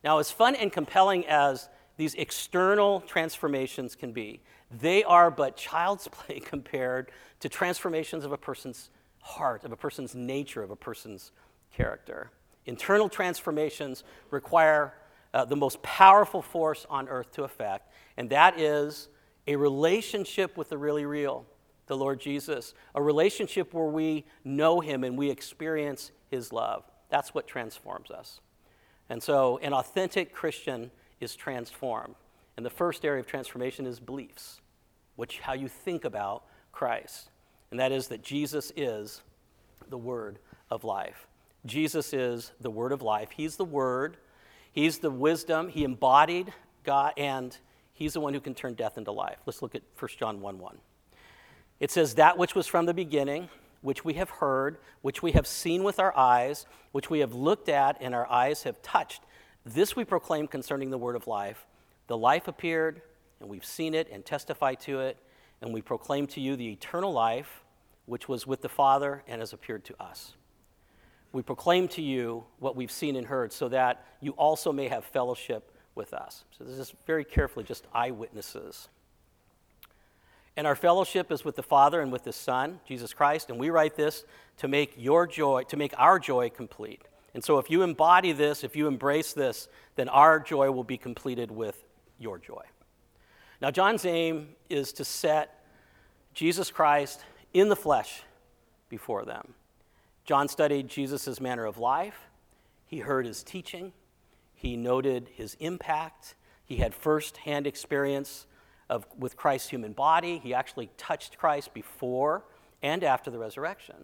Now, 0.03 0.19
as 0.19 0.31
fun 0.31 0.55
and 0.55 0.71
compelling 0.71 1.25
as 1.27 1.69
these 1.97 2.13
external 2.15 3.01
transformations 3.01 3.95
can 3.95 4.11
be, 4.11 4.41
they 4.71 5.03
are 5.03 5.31
but 5.31 5.57
child's 5.57 6.07
play 6.11 6.39
compared 6.39 7.11
to 7.39 7.49
transformations 7.49 8.25
of 8.25 8.31
a 8.31 8.37
person's 8.37 8.89
heart, 9.21 9.63
of 9.63 9.71
a 9.71 9.75
person's 9.75 10.15
nature, 10.15 10.63
of 10.63 10.71
a 10.71 10.75
person's 10.75 11.31
character. 11.73 12.31
Internal 12.65 13.09
transformations 13.09 14.03
require 14.31 14.93
uh, 15.33 15.45
the 15.45 15.55
most 15.55 15.81
powerful 15.83 16.41
force 16.41 16.85
on 16.89 17.07
earth 17.09 17.31
to 17.31 17.43
effect, 17.43 17.91
and 18.17 18.29
that 18.29 18.59
is 18.59 19.09
a 19.47 19.55
relationship 19.55 20.57
with 20.57 20.69
the 20.69 20.77
really 20.77 21.05
real, 21.05 21.45
the 21.87 21.97
Lord 21.97 22.19
Jesus, 22.19 22.73
a 22.93 23.01
relationship 23.01 23.73
where 23.73 23.87
we 23.87 24.25
know 24.43 24.79
Him 24.79 25.03
and 25.03 25.17
we 25.17 25.29
experience 25.29 26.11
His 26.29 26.53
love. 26.53 26.83
That's 27.09 27.33
what 27.33 27.47
transforms 27.47 28.11
us. 28.11 28.41
And 29.09 29.23
so, 29.23 29.57
an 29.59 29.73
authentic 29.73 30.33
Christian 30.33 30.91
is 31.19 31.35
transformed. 31.35 32.15
And 32.57 32.65
the 32.65 32.69
first 32.69 33.05
area 33.05 33.19
of 33.19 33.27
transformation 33.27 33.85
is 33.85 33.99
beliefs, 33.99 34.61
which 35.15 35.39
how 35.39 35.53
you 35.53 35.67
think 35.67 36.05
about 36.05 36.43
Christ. 36.71 37.29
And 37.71 37.79
that 37.79 37.91
is 37.91 38.07
that 38.07 38.23
Jesus 38.23 38.71
is 38.75 39.21
the 39.89 39.97
word 39.97 40.39
of 40.69 40.83
life. 40.83 41.27
Jesus 41.65 42.13
is 42.13 42.51
the 42.59 42.71
word 42.71 42.91
of 42.91 43.01
life. 43.01 43.29
He's 43.31 43.57
the 43.57 43.65
word, 43.65 44.17
he's 44.71 44.99
the 44.99 45.11
wisdom, 45.11 45.69
he 45.69 45.83
embodied 45.83 46.53
God, 46.83 47.13
and 47.17 47.55
he's 47.93 48.13
the 48.13 48.21
one 48.21 48.33
who 48.33 48.39
can 48.39 48.55
turn 48.55 48.73
death 48.73 48.97
into 48.97 49.11
life. 49.11 49.37
Let's 49.45 49.61
look 49.61 49.75
at 49.75 49.83
1 49.99 50.09
John 50.17 50.41
1 50.41 50.59
1. 50.59 50.77
It 51.79 51.91
says, 51.91 52.15
That 52.15 52.37
which 52.37 52.55
was 52.55 52.67
from 52.67 52.85
the 52.85 52.93
beginning, 52.93 53.49
which 53.81 54.03
we 54.03 54.15
have 54.15 54.29
heard, 54.29 54.77
which 55.01 55.21
we 55.21 55.33
have 55.33 55.47
seen 55.47 55.83
with 55.83 55.99
our 55.99 56.15
eyes, 56.17 56.65
which 56.91 57.09
we 57.09 57.19
have 57.19 57.33
looked 57.33 57.69
at 57.69 57.97
and 58.01 58.15
our 58.15 58.29
eyes 58.29 58.63
have 58.63 58.81
touched, 58.81 59.23
this 59.65 59.95
we 59.95 60.05
proclaim 60.05 60.47
concerning 60.47 60.89
the 60.89 60.97
word 60.97 61.15
of 61.15 61.27
life. 61.27 61.65
The 62.07 62.17
life 62.17 62.47
appeared, 62.47 63.01
and 63.39 63.49
we've 63.49 63.65
seen 63.65 63.93
it 63.93 64.07
and 64.11 64.25
testified 64.25 64.79
to 64.81 65.01
it, 65.01 65.17
and 65.61 65.73
we 65.73 65.81
proclaim 65.81 66.27
to 66.27 66.41
you 66.41 66.55
the 66.55 66.71
eternal 66.71 67.11
life 67.11 67.63
which 68.05 68.29
was 68.29 68.47
with 68.47 68.61
the 68.61 68.69
Father 68.69 69.23
and 69.27 69.41
has 69.41 69.53
appeared 69.53 69.83
to 69.85 70.01
us. 70.01 70.33
We 71.33 71.41
proclaim 71.41 71.89
to 71.89 72.01
you 72.01 72.45
what 72.59 72.75
we've 72.75 72.91
seen 72.91 73.17
and 73.17 73.27
heard 73.27 73.51
so 73.51 73.67
that 73.69 74.05
you 74.21 74.31
also 74.31 74.71
may 74.71 74.87
have 74.87 75.03
fellowship 75.03 75.71
with 75.93 76.13
us. 76.13 76.45
So 76.57 76.63
this 76.63 76.79
is 76.79 76.93
very 77.05 77.25
carefully 77.25 77.65
just 77.65 77.85
eyewitnesses. 77.93 78.87
And 80.57 80.65
our 80.65 80.75
fellowship 80.75 81.31
is 81.31 81.45
with 81.45 81.55
the 81.55 81.63
Father 81.63 82.01
and 82.01 82.11
with 82.11 82.23
the 82.23 82.33
Son, 82.33 82.79
Jesus 82.83 83.13
Christ, 83.13 83.51
and 83.51 83.59
we 83.59 83.69
write 83.69 83.95
this 83.95 84.25
to 84.57 84.67
make 84.67 84.95
your 84.97 85.27
joy, 85.27 85.63
to 85.69 85.77
make 85.77 85.93
our 85.99 86.17
joy 86.17 86.49
complete. 86.49 87.03
And 87.35 87.43
so 87.43 87.59
if 87.59 87.69
you 87.69 87.83
embody 87.83 88.31
this, 88.31 88.63
if 88.63 88.75
you 88.75 88.87
embrace 88.87 89.33
this, 89.33 89.67
then 89.95 90.09
our 90.09 90.39
joy 90.39 90.71
will 90.71 90.83
be 90.83 90.97
completed 90.97 91.51
with 91.51 91.85
your 92.17 92.39
joy. 92.39 92.63
Now, 93.61 93.69
John's 93.69 94.03
aim 94.03 94.55
is 94.67 94.91
to 94.93 95.05
set 95.05 95.63
Jesus 96.33 96.71
Christ 96.71 97.23
in 97.53 97.69
the 97.69 97.75
flesh 97.75 98.23
before 98.89 99.25
them. 99.25 99.53
John 100.25 100.47
studied 100.47 100.87
Jesus' 100.87 101.39
manner 101.39 101.65
of 101.65 101.77
life, 101.77 102.29
he 102.87 102.99
heard 102.99 103.27
his 103.27 103.43
teaching, 103.43 103.93
he 104.55 104.75
noted 104.75 105.29
his 105.35 105.55
impact, 105.59 106.33
he 106.65 106.77
had 106.77 106.95
firsthand 106.95 107.67
experience 107.67 108.46
of, 108.89 109.05
with 109.17 109.35
Christ's 109.35 109.69
human 109.69 109.93
body. 109.93 110.39
He 110.39 110.53
actually 110.53 110.89
touched 110.97 111.37
Christ 111.37 111.73
before 111.73 112.43
and 112.81 113.03
after 113.03 113.29
the 113.31 113.39
resurrection. 113.39 113.95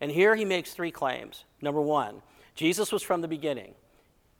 And 0.00 0.10
here 0.10 0.34
he 0.34 0.44
makes 0.44 0.72
three 0.72 0.90
claims. 0.90 1.44
Number 1.60 1.80
one, 1.80 2.22
Jesus 2.54 2.92
was 2.92 3.02
from 3.02 3.20
the 3.20 3.28
beginning. 3.28 3.74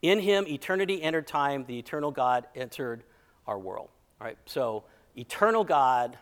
In 0.03 0.21
him, 0.21 0.47
eternity 0.47 1.03
entered 1.03 1.27
time, 1.27 1.65
the 1.67 1.79
eternal 1.79 2.11
God 2.11 2.47
entered 2.55 3.05
our 3.47 3.59
world. 3.59 3.89
All 4.21 4.27
right, 4.27 4.37
so 4.47 4.85
eternal 5.17 5.65
God 5.65 6.19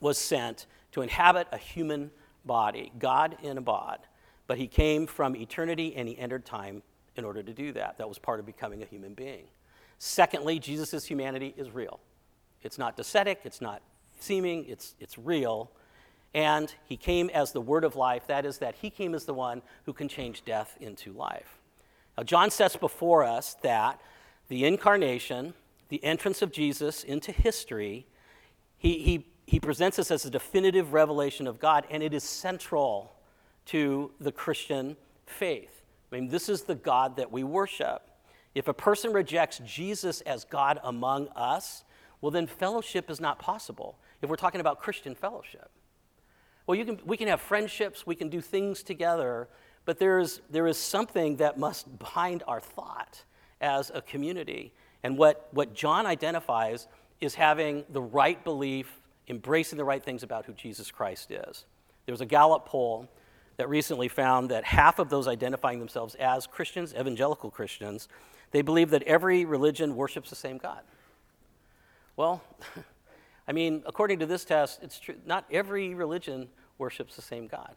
was 0.00 0.18
sent 0.18 0.66
to 0.92 1.02
inhabit 1.02 1.48
a 1.52 1.58
human 1.58 2.10
body, 2.44 2.92
God 2.98 3.36
in 3.42 3.58
a 3.58 3.60
bod. 3.60 4.00
But 4.46 4.58
he 4.58 4.66
came 4.66 5.06
from 5.06 5.36
eternity 5.36 5.94
and 5.96 6.08
he 6.08 6.18
entered 6.18 6.44
time 6.44 6.82
in 7.16 7.24
order 7.24 7.42
to 7.42 7.52
do 7.52 7.72
that. 7.72 7.98
That 7.98 8.08
was 8.08 8.18
part 8.18 8.40
of 8.40 8.46
becoming 8.46 8.82
a 8.82 8.86
human 8.86 9.14
being. 9.14 9.44
Secondly, 9.98 10.58
Jesus' 10.58 11.04
humanity 11.04 11.54
is 11.56 11.70
real. 11.70 12.00
It's 12.64 12.78
not 12.78 12.96
docetic, 12.96 13.40
it's 13.44 13.60
not 13.60 13.82
seeming, 14.18 14.64
it's, 14.66 14.94
it's 14.98 15.18
real. 15.18 15.70
And 16.34 16.74
he 16.86 16.96
came 16.96 17.30
as 17.30 17.52
the 17.52 17.60
word 17.60 17.84
of 17.84 17.94
life. 17.94 18.26
That 18.26 18.44
is, 18.44 18.58
that 18.58 18.74
he 18.74 18.90
came 18.90 19.14
as 19.14 19.24
the 19.24 19.34
one 19.34 19.62
who 19.84 19.92
can 19.92 20.08
change 20.08 20.44
death 20.44 20.76
into 20.80 21.12
life. 21.12 21.60
Now, 22.18 22.24
John 22.24 22.50
sets 22.50 22.74
before 22.76 23.22
us 23.22 23.54
that 23.62 24.00
the 24.48 24.64
incarnation, 24.64 25.54
the 25.90 26.02
entrance 26.02 26.42
of 26.42 26.50
Jesus 26.50 27.04
into 27.04 27.30
history, 27.30 28.06
he, 28.76 28.98
he 28.98 29.26
he 29.46 29.60
presents 29.60 29.98
us 29.98 30.10
as 30.10 30.24
a 30.24 30.30
definitive 30.30 30.92
revelation 30.92 31.46
of 31.46 31.58
God, 31.58 31.86
and 31.90 32.02
it 32.02 32.14
is 32.14 32.24
central 32.24 33.12
to 33.66 34.10
the 34.20 34.32
Christian 34.32 34.96
faith. 35.26 35.82
I 36.10 36.16
mean, 36.16 36.28
this 36.28 36.48
is 36.48 36.62
the 36.62 36.74
God 36.74 37.16
that 37.16 37.30
we 37.30 37.44
worship. 37.44 38.02
If 38.54 38.68
a 38.68 38.74
person 38.74 39.12
rejects 39.12 39.60
Jesus 39.64 40.20
as 40.22 40.44
God 40.44 40.78
among 40.82 41.28
us, 41.28 41.84
well, 42.24 42.30
then 42.30 42.46
fellowship 42.46 43.10
is 43.10 43.20
not 43.20 43.38
possible 43.38 43.98
if 44.22 44.30
we're 44.30 44.36
talking 44.36 44.62
about 44.62 44.80
Christian 44.80 45.14
fellowship. 45.14 45.70
Well, 46.66 46.74
you 46.74 46.86
can, 46.86 46.98
we 47.04 47.18
can 47.18 47.28
have 47.28 47.38
friendships, 47.38 48.06
we 48.06 48.14
can 48.14 48.30
do 48.30 48.40
things 48.40 48.82
together, 48.82 49.46
but 49.84 49.98
there 49.98 50.18
is, 50.18 50.40
there 50.48 50.66
is 50.66 50.78
something 50.78 51.36
that 51.36 51.58
must 51.58 51.86
bind 52.14 52.42
our 52.48 52.60
thought 52.60 53.22
as 53.60 53.92
a 53.94 54.00
community. 54.00 54.72
And 55.02 55.18
what, 55.18 55.48
what 55.50 55.74
John 55.74 56.06
identifies 56.06 56.88
is 57.20 57.34
having 57.34 57.84
the 57.90 58.00
right 58.00 58.42
belief 58.42 59.02
embracing 59.28 59.76
the 59.76 59.84
right 59.84 60.02
things 60.02 60.22
about 60.22 60.46
who 60.46 60.54
Jesus 60.54 60.90
Christ 60.90 61.30
is. 61.30 61.66
There 62.06 62.14
was 62.14 62.22
a 62.22 62.26
Gallup 62.26 62.64
poll 62.64 63.06
that 63.58 63.68
recently 63.68 64.08
found 64.08 64.50
that 64.50 64.64
half 64.64 64.98
of 64.98 65.10
those 65.10 65.28
identifying 65.28 65.78
themselves 65.78 66.14
as 66.14 66.46
Christians, 66.46 66.94
evangelical 66.94 67.50
Christians, 67.50 68.08
they 68.50 68.62
believe 68.62 68.88
that 68.92 69.02
every 69.02 69.44
religion 69.44 69.94
worships 69.94 70.30
the 70.30 70.36
same 70.36 70.56
God. 70.56 70.80
Well, 72.16 72.42
I 73.48 73.52
mean, 73.52 73.82
according 73.86 74.20
to 74.20 74.26
this 74.26 74.44
test, 74.44 74.82
it's 74.82 74.98
true. 74.98 75.16
Not 75.26 75.44
every 75.50 75.94
religion 75.94 76.48
worships 76.78 77.16
the 77.16 77.22
same 77.22 77.46
God. 77.46 77.74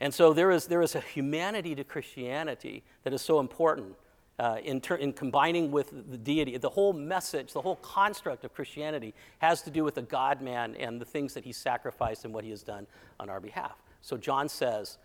And 0.00 0.12
so 0.12 0.32
there 0.32 0.50
is, 0.50 0.66
there 0.66 0.82
is 0.82 0.94
a 0.94 1.00
humanity 1.00 1.74
to 1.76 1.84
Christianity 1.84 2.82
that 3.04 3.12
is 3.12 3.22
so 3.22 3.38
important 3.38 3.94
uh, 4.38 4.56
in, 4.64 4.80
ter- 4.80 4.96
in 4.96 5.12
combining 5.12 5.70
with 5.70 6.10
the 6.10 6.18
deity. 6.18 6.56
The 6.56 6.68
whole 6.68 6.92
message, 6.92 7.52
the 7.52 7.60
whole 7.60 7.76
construct 7.76 8.44
of 8.44 8.52
Christianity 8.52 9.14
has 9.38 9.62
to 9.62 9.70
do 9.70 9.84
with 9.84 9.94
the 9.94 10.02
God 10.02 10.42
man 10.42 10.74
and 10.76 11.00
the 11.00 11.04
things 11.04 11.34
that 11.34 11.44
he 11.44 11.52
sacrificed 11.52 12.24
and 12.24 12.34
what 12.34 12.42
he 12.42 12.50
has 12.50 12.62
done 12.62 12.86
on 13.20 13.30
our 13.30 13.40
behalf. 13.40 13.80
So 14.00 14.16
John 14.16 14.48
says, 14.48 14.98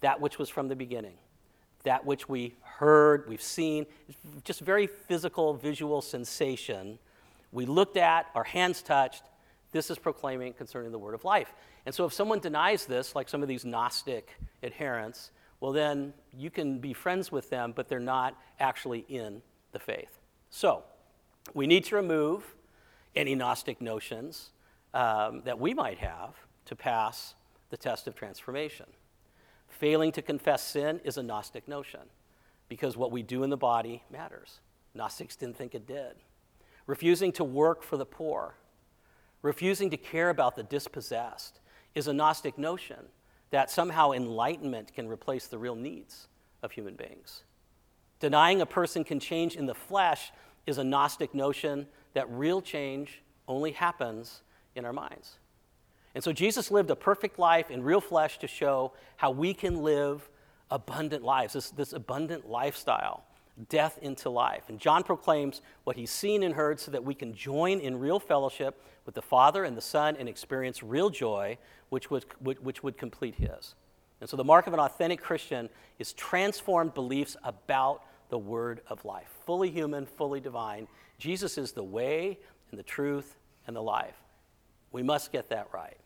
that 0.00 0.20
which 0.20 0.38
was 0.38 0.48
from 0.48 0.68
the 0.68 0.76
beginning, 0.76 1.14
that 1.82 2.04
which 2.04 2.28
we 2.28 2.54
heard, 2.62 3.28
we've 3.28 3.42
seen, 3.42 3.86
just 4.44 4.60
very 4.60 4.86
physical, 4.86 5.54
visual 5.54 6.02
sensation. 6.02 6.98
We 7.54 7.66
looked 7.66 7.96
at, 7.96 8.26
our 8.34 8.44
hands 8.44 8.82
touched. 8.82 9.22
This 9.70 9.88
is 9.88 9.96
proclaiming 9.96 10.52
concerning 10.54 10.90
the 10.90 10.98
word 10.98 11.14
of 11.14 11.24
life. 11.24 11.54
And 11.86 11.94
so 11.94 12.04
if 12.04 12.12
someone 12.12 12.40
denies 12.40 12.84
this, 12.84 13.14
like 13.14 13.28
some 13.28 13.42
of 13.42 13.48
these 13.48 13.64
Gnostic 13.64 14.36
adherents, 14.62 15.30
well, 15.60 15.72
then 15.72 16.12
you 16.36 16.50
can 16.50 16.78
be 16.80 16.92
friends 16.92 17.30
with 17.30 17.48
them, 17.50 17.72
but 17.74 17.88
they're 17.88 18.00
not 18.00 18.36
actually 18.58 19.06
in 19.08 19.40
the 19.72 19.78
faith. 19.78 20.18
So, 20.50 20.82
we 21.54 21.66
need 21.66 21.84
to 21.84 21.96
remove 21.96 22.54
any 23.14 23.34
Gnostic 23.34 23.80
notions 23.80 24.50
um, 24.92 25.42
that 25.44 25.58
we 25.58 25.74
might 25.74 25.98
have 25.98 26.34
to 26.66 26.76
pass 26.76 27.34
the 27.70 27.76
test 27.76 28.06
of 28.06 28.14
transformation. 28.14 28.86
failing 29.68 30.12
to 30.12 30.22
confess 30.22 30.62
sin 30.62 31.00
is 31.04 31.18
a 31.18 31.22
Gnostic 31.22 31.68
notion 31.68 32.00
because 32.68 32.96
what 32.96 33.12
we 33.12 33.22
do 33.22 33.42
in 33.42 33.50
the 33.50 33.56
body 33.56 34.02
matters. 34.10 34.60
Gnostics 34.94 35.36
didn't 35.36 35.56
think 35.56 35.74
it 35.74 35.86
did. 35.86 36.14
Refusing 36.86 37.32
to 37.32 37.44
work 37.44 37.82
for 37.82 37.96
the 37.96 38.04
poor, 38.06 38.56
refusing 39.42 39.90
to 39.90 39.96
care 39.96 40.30
about 40.30 40.56
the 40.56 40.62
dispossessed 40.62 41.60
is 41.94 42.08
a 42.08 42.12
Gnostic 42.12 42.58
notion 42.58 43.06
that 43.50 43.70
somehow 43.70 44.12
enlightenment 44.12 44.92
can 44.92 45.08
replace 45.08 45.46
the 45.46 45.58
real 45.58 45.76
needs 45.76 46.28
of 46.62 46.72
human 46.72 46.94
beings. 46.94 47.44
Denying 48.20 48.60
a 48.60 48.66
person 48.66 49.04
can 49.04 49.20
change 49.20 49.56
in 49.56 49.66
the 49.66 49.74
flesh 49.74 50.32
is 50.66 50.78
a 50.78 50.84
Gnostic 50.84 51.34
notion 51.34 51.86
that 52.14 52.28
real 52.30 52.60
change 52.60 53.22
only 53.46 53.72
happens 53.72 54.42
in 54.74 54.84
our 54.84 54.92
minds. 54.92 55.38
And 56.14 56.22
so 56.22 56.32
Jesus 56.32 56.70
lived 56.70 56.90
a 56.90 56.96
perfect 56.96 57.38
life 57.38 57.70
in 57.70 57.82
real 57.82 58.00
flesh 58.00 58.38
to 58.38 58.46
show 58.46 58.92
how 59.16 59.30
we 59.30 59.52
can 59.52 59.82
live 59.82 60.28
abundant 60.70 61.22
lives, 61.24 61.52
this, 61.54 61.70
this 61.70 61.92
abundant 61.92 62.48
lifestyle, 62.48 63.24
death 63.68 63.98
into 64.02 64.28
life. 64.30 64.64
And 64.68 64.80
John 64.80 65.02
proclaims 65.02 65.62
what 65.84 65.96
he's 65.96 66.10
seen 66.10 66.42
and 66.42 66.54
heard 66.54 66.80
so 66.80 66.90
that 66.90 67.04
we 67.04 67.14
can 67.14 67.34
join 67.34 67.80
in 67.80 67.98
real 67.98 68.18
fellowship 68.18 68.82
with 69.06 69.14
the 69.14 69.22
Father 69.22 69.64
and 69.64 69.76
the 69.76 69.82
Son 69.82 70.16
and 70.18 70.28
experience 70.28 70.82
real 70.82 71.10
joy, 71.10 71.58
which 71.88 72.10
would, 72.10 72.24
which 72.40 72.82
would 72.82 72.96
complete 72.96 73.36
his. 73.36 73.74
And 74.20 74.28
so 74.28 74.36
the 74.36 74.44
mark 74.44 74.66
of 74.66 74.72
an 74.72 74.80
authentic 74.80 75.20
Christian 75.20 75.68
is 75.98 76.12
transformed 76.12 76.94
beliefs 76.94 77.36
about 77.44 78.02
the 78.30 78.38
word 78.38 78.80
of 78.88 79.04
life. 79.04 79.28
Fully 79.46 79.70
human, 79.70 80.06
fully 80.06 80.40
divine. 80.40 80.88
Jesus 81.18 81.58
is 81.58 81.72
the 81.72 81.84
way 81.84 82.38
and 82.70 82.78
the 82.78 82.84
truth 82.84 83.36
and 83.66 83.76
the 83.76 83.82
life. 83.82 84.16
We 84.92 85.02
must 85.02 85.30
get 85.30 85.50
that 85.50 85.68
right. 85.72 85.98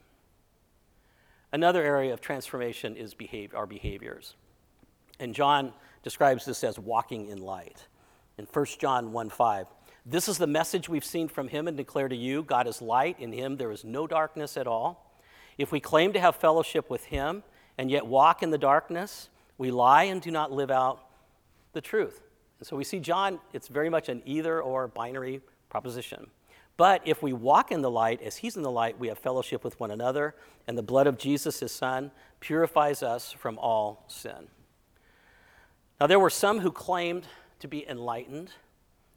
Another 1.53 1.83
area 1.83 2.13
of 2.13 2.21
transformation 2.21 2.97
is 2.97 3.15
behavior, 3.15 3.57
our 3.57 3.67
behaviors. 3.67 4.35
And 5.19 5.35
John 5.35 5.73
describes 6.03 6.45
this 6.45 6.65
as 6.65 6.79
walking 6.79 7.29
in 7.29 7.39
light. 7.39 7.87
In 8.39 8.47
1 8.47 8.67
John 8.79 9.13
1 9.13 9.31
5, 9.31 9.67
this 10.07 10.29
is 10.29 10.39
the 10.39 10.47
message 10.47 10.89
we've 10.89 11.05
seen 11.05 11.29
from 11.29 11.49
him 11.49 11.69
and 11.69 11.77
declare 11.77 12.09
to 12.09 12.17
you 12.17 12.43
God 12.43 12.67
is 12.67 12.81
light. 12.81 13.19
In 13.19 13.33
him 13.33 13.57
there 13.57 13.71
is 13.71 13.85
no 13.85 14.07
darkness 14.07 14.57
at 14.57 14.67
all. 14.67 15.21
If 15.59 15.73
we 15.73 15.81
claim 15.81 16.13
to 16.13 16.21
have 16.21 16.37
fellowship 16.37 16.89
with 16.89 17.05
him 17.07 17.43
and 17.77 17.91
yet 17.91 18.07
walk 18.07 18.43
in 18.43 18.51
the 18.51 18.59
darkness, 18.59 19.29
we 19.59 19.71
lie 19.71 20.05
and 20.05 20.23
do 20.23 20.31
not 20.31 20.53
live 20.53 20.71
out 20.71 21.05
the 21.73 21.81
truth. 21.81 22.23
And 22.59 22.67
so 22.67 22.77
we 22.77 22.85
see 22.85 23.01
John, 23.01 23.41
it's 23.53 23.69
very 23.69 23.91
much 23.91 24.09
an 24.09 24.23
either 24.25 24.63
or 24.63 24.89
binary 24.89 25.43
proposition. 25.69 26.31
But 26.77 27.03
if 27.05 27.23
we 27.23 27.33
walk 27.33 27.73
in 27.73 27.83
the 27.83 27.91
light 27.91 28.23
as 28.23 28.37
he's 28.37 28.57
in 28.57 28.63
the 28.63 28.71
light, 28.71 28.99
we 28.99 29.09
have 29.09 29.19
fellowship 29.19 29.65
with 29.65 29.79
one 29.81 29.91
another, 29.91 30.37
and 30.69 30.79
the 30.79 30.83
blood 30.83 31.09
of 31.09 31.19
Jesus, 31.19 31.61
his 31.61 31.73
son, 31.73 32.13
purifies 32.39 33.03
us 33.03 33.33
from 33.33 33.59
all 33.59 34.05
sin. 34.07 34.49
Now, 36.01 36.07
there 36.07 36.21
were 36.21 36.31
some 36.31 36.61
who 36.61 36.71
claimed 36.71 37.27
to 37.61 37.69
be 37.69 37.89
enlightened 37.89 38.51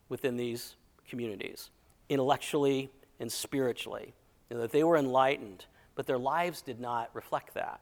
within 0.10 0.36
these 0.36 0.76
communities, 1.08 1.70
intellectually 2.10 2.90
and 3.20 3.32
spiritually, 3.32 4.14
that 4.50 4.72
they 4.72 4.84
were 4.84 4.98
enlightened, 4.98 5.66
but 5.96 6.08
their 6.08 6.18
lives 6.18 6.62
did 6.62 6.80
not 6.80 7.10
reflect 7.14 7.54
that. 7.54 7.82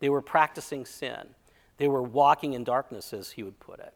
They 0.00 0.08
were 0.08 0.22
practicing 0.22 0.84
sin, 0.84 1.34
they 1.76 1.88
were 1.88 2.02
walking 2.02 2.54
in 2.54 2.64
darkness, 2.64 3.12
as 3.12 3.30
he 3.30 3.42
would 3.42 3.58
put 3.60 3.80
it. 3.80 3.94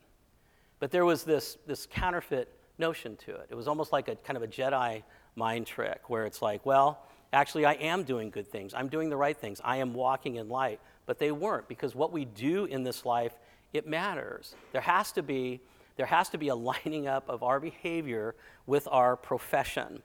But 0.80 0.90
there 0.90 1.04
was 1.04 1.24
this, 1.24 1.58
this 1.66 1.86
counterfeit 1.90 2.48
notion 2.78 3.16
to 3.16 3.34
it. 3.34 3.48
It 3.50 3.54
was 3.54 3.68
almost 3.68 3.92
like 3.92 4.08
a 4.08 4.16
kind 4.16 4.36
of 4.36 4.42
a 4.42 4.46
Jedi 4.46 5.02
mind 5.34 5.66
trick 5.66 6.08
where 6.08 6.24
it's 6.24 6.40
like, 6.40 6.64
well, 6.64 7.02
actually, 7.32 7.66
I 7.66 7.72
am 7.74 8.04
doing 8.04 8.30
good 8.30 8.48
things. 8.48 8.74
I'm 8.74 8.88
doing 8.88 9.10
the 9.10 9.16
right 9.16 9.36
things. 9.36 9.60
I 9.64 9.78
am 9.78 9.94
walking 9.94 10.36
in 10.36 10.48
light. 10.48 10.80
But 11.06 11.18
they 11.18 11.32
weren't 11.32 11.68
because 11.68 11.94
what 11.94 12.12
we 12.12 12.24
do 12.24 12.66
in 12.66 12.84
this 12.84 13.04
life, 13.04 13.32
it 13.72 13.86
matters. 13.86 14.54
There 14.72 14.80
has 14.80 15.12
to 15.12 15.22
be, 15.22 15.60
there 15.96 16.06
has 16.06 16.28
to 16.30 16.38
be 16.38 16.48
a 16.48 16.54
lining 16.54 17.06
up 17.06 17.28
of 17.28 17.42
our 17.42 17.60
behavior 17.60 18.34
with 18.66 18.88
our 18.90 19.16
profession. 19.16 20.02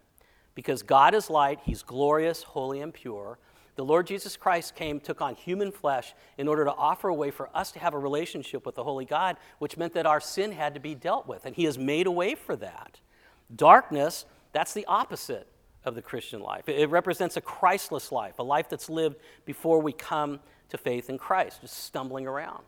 Because 0.56 0.84
God 0.84 1.16
is 1.16 1.30
light, 1.30 1.60
He's 1.64 1.82
glorious, 1.82 2.44
holy, 2.44 2.82
and 2.82 2.94
pure. 2.94 3.40
The 3.76 3.86
Lord 3.86 4.06
Jesus 4.06 4.38
Christ 4.38 4.76
came, 4.76 5.00
took 5.00 5.20
on 5.20 5.34
human 5.34 5.72
flesh 5.72 6.14
in 6.38 6.48
order 6.48 6.64
to 6.64 6.74
offer 6.74 7.08
a 7.08 7.14
way 7.14 7.32
for 7.32 7.50
us 7.56 7.72
to 7.72 7.80
have 7.80 7.96
a 7.96 8.00
relationship 8.00 8.66
with 8.66 8.76
the 8.76 8.84
Holy 8.84 9.06
God, 9.06 9.38
which 9.58 9.78
meant 9.78 9.94
that 9.94 10.06
our 10.06 10.20
sin 10.20 10.52
had 10.52 10.76
to 10.76 10.80
be 10.80 10.94
dealt 10.94 11.28
with, 11.28 11.46
and 11.46 11.56
He 11.56 11.64
has 11.64 11.78
made 11.78 12.06
a 12.06 12.12
way 12.12 12.36
for 12.36 12.56
that. 12.58 13.00
Darkness, 13.56 14.26
that's 14.52 14.74
the 14.74 14.86
opposite 14.86 15.48
of 15.86 15.96
the 15.96 16.02
Christian 16.02 16.40
life. 16.40 16.70
It 16.70 16.90
represents 16.90 17.36
a 17.36 17.42
Christless 17.42 18.12
life, 18.12 18.38
a 18.38 18.44
life 18.44 18.70
that's 18.70 18.90
lived 18.90 19.18
before 19.46 19.82
we 19.82 19.92
come 19.92 20.40
to 20.70 20.78
faith 20.78 21.10
in 21.10 21.18
Christ, 21.18 21.62
just 21.62 21.84
stumbling 21.84 22.28
around. 22.28 22.64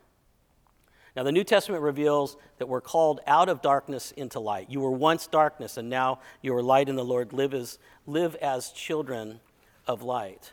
Now, 1.15 1.23
the 1.23 1.31
New 1.31 1.45
Testament 1.45 1.81
reveals 1.81 2.35
that 2.57 2.67
we're 2.67 2.81
called 2.81 3.21
out 3.25 3.47
of 3.47 3.61
darkness 3.61 4.11
into 4.11 4.39
light. 4.39 4.69
You 4.69 4.81
were 4.81 4.91
once 4.91 5.27
darkness, 5.27 5.77
and 5.77 5.89
now 5.89 6.19
you 6.41 6.53
are 6.55 6.61
light 6.61 6.89
in 6.89 6.97
the 6.97 7.05
Lord. 7.05 7.31
Live 7.31 7.53
as, 7.53 7.79
live 8.05 8.35
as 8.35 8.71
children 8.71 9.39
of 9.87 10.03
light. 10.03 10.51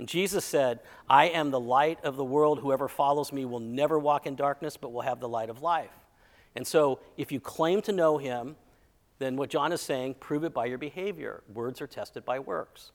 And 0.00 0.08
Jesus 0.08 0.44
said, 0.44 0.80
I 1.08 1.26
am 1.26 1.52
the 1.52 1.60
light 1.60 2.04
of 2.04 2.16
the 2.16 2.24
world. 2.24 2.58
Whoever 2.58 2.88
follows 2.88 3.32
me 3.32 3.44
will 3.44 3.60
never 3.60 3.96
walk 3.96 4.26
in 4.26 4.34
darkness, 4.34 4.76
but 4.76 4.92
will 4.92 5.02
have 5.02 5.20
the 5.20 5.28
light 5.28 5.48
of 5.48 5.62
life. 5.62 5.92
And 6.56 6.66
so, 6.66 6.98
if 7.16 7.30
you 7.30 7.38
claim 7.38 7.80
to 7.82 7.92
know 7.92 8.18
him, 8.18 8.56
then 9.18 9.36
what 9.36 9.50
John 9.50 9.72
is 9.72 9.80
saying, 9.80 10.14
prove 10.14 10.42
it 10.42 10.52
by 10.52 10.66
your 10.66 10.78
behavior. 10.78 11.42
Words 11.52 11.80
are 11.80 11.86
tested 11.86 12.24
by 12.24 12.40
works. 12.40 12.90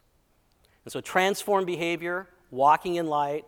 And 0.83 0.91
so, 0.91 0.99
transform 0.99 1.63
behavior, 1.63 2.27
walking 2.51 2.95
in 2.95 3.07
light, 3.07 3.45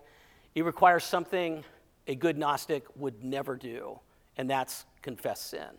it 0.55 0.63
requires 0.63 1.03
something 1.03 1.65
a 2.11 2.15
good 2.15 2.37
Gnostic 2.37 2.83
would 2.97 3.23
never 3.23 3.55
do, 3.55 3.97
and 4.35 4.49
that's 4.49 4.85
confess 5.01 5.39
sin. 5.39 5.69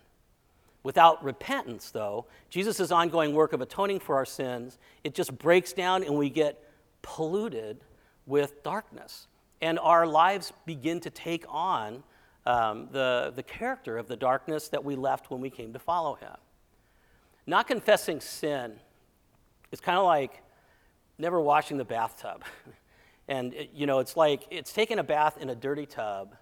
Without 0.83 1.23
repentance, 1.23 1.91
though, 1.91 2.25
Jesus' 2.49 2.91
ongoing 2.91 3.35
work 3.35 3.53
of 3.53 3.61
atoning 3.61 4.01
for 4.01 4.17
our 4.17 4.25
sins, 4.25 4.79
it 5.05 5.15
just 5.15 5.37
breaks 5.39 5.75
down 5.75 6.03
and 6.03 6.17
we 6.17 6.31
get 6.31 6.59
polluted 7.03 7.85
with 8.25 8.63
darkness. 8.63 9.29
And 9.61 9.79
our 9.79 10.07
lives 10.07 10.55
begin 10.65 11.01
to 11.01 11.11
take 11.11 11.45
on 11.49 12.03
um, 12.47 12.89
the, 12.91 13.33
the 13.37 13.43
character 13.43 13.99
of 13.99 14.09
the 14.09 14.17
darkness 14.17 14.69
that 14.69 14.83
we 14.83 14.97
left 14.97 15.31
when 15.31 15.43
we 15.43 15.51
came 15.51 15.75
to 15.75 15.79
follow 15.79 16.15
him. 16.15 16.35
Not 17.47 17.69
confessing 17.69 18.21
sin 18.21 18.81
is 19.71 19.81
kind 19.81 19.99
of 19.99 20.05
like 20.07 20.43
never 21.19 21.41
washing 21.41 21.77
the 21.77 21.85
bathtub. 21.85 22.43
and, 23.33 23.55
it, 23.55 23.71
you 23.75 23.87
know, 23.87 23.99
it's 24.01 24.15
like 24.15 24.47
it's 24.51 24.75
taking 24.75 24.99
a 24.99 25.03
bath 25.03 25.39
in 25.41 25.49
a 25.49 25.55
dirty 25.55 25.87
tub, 25.87 26.37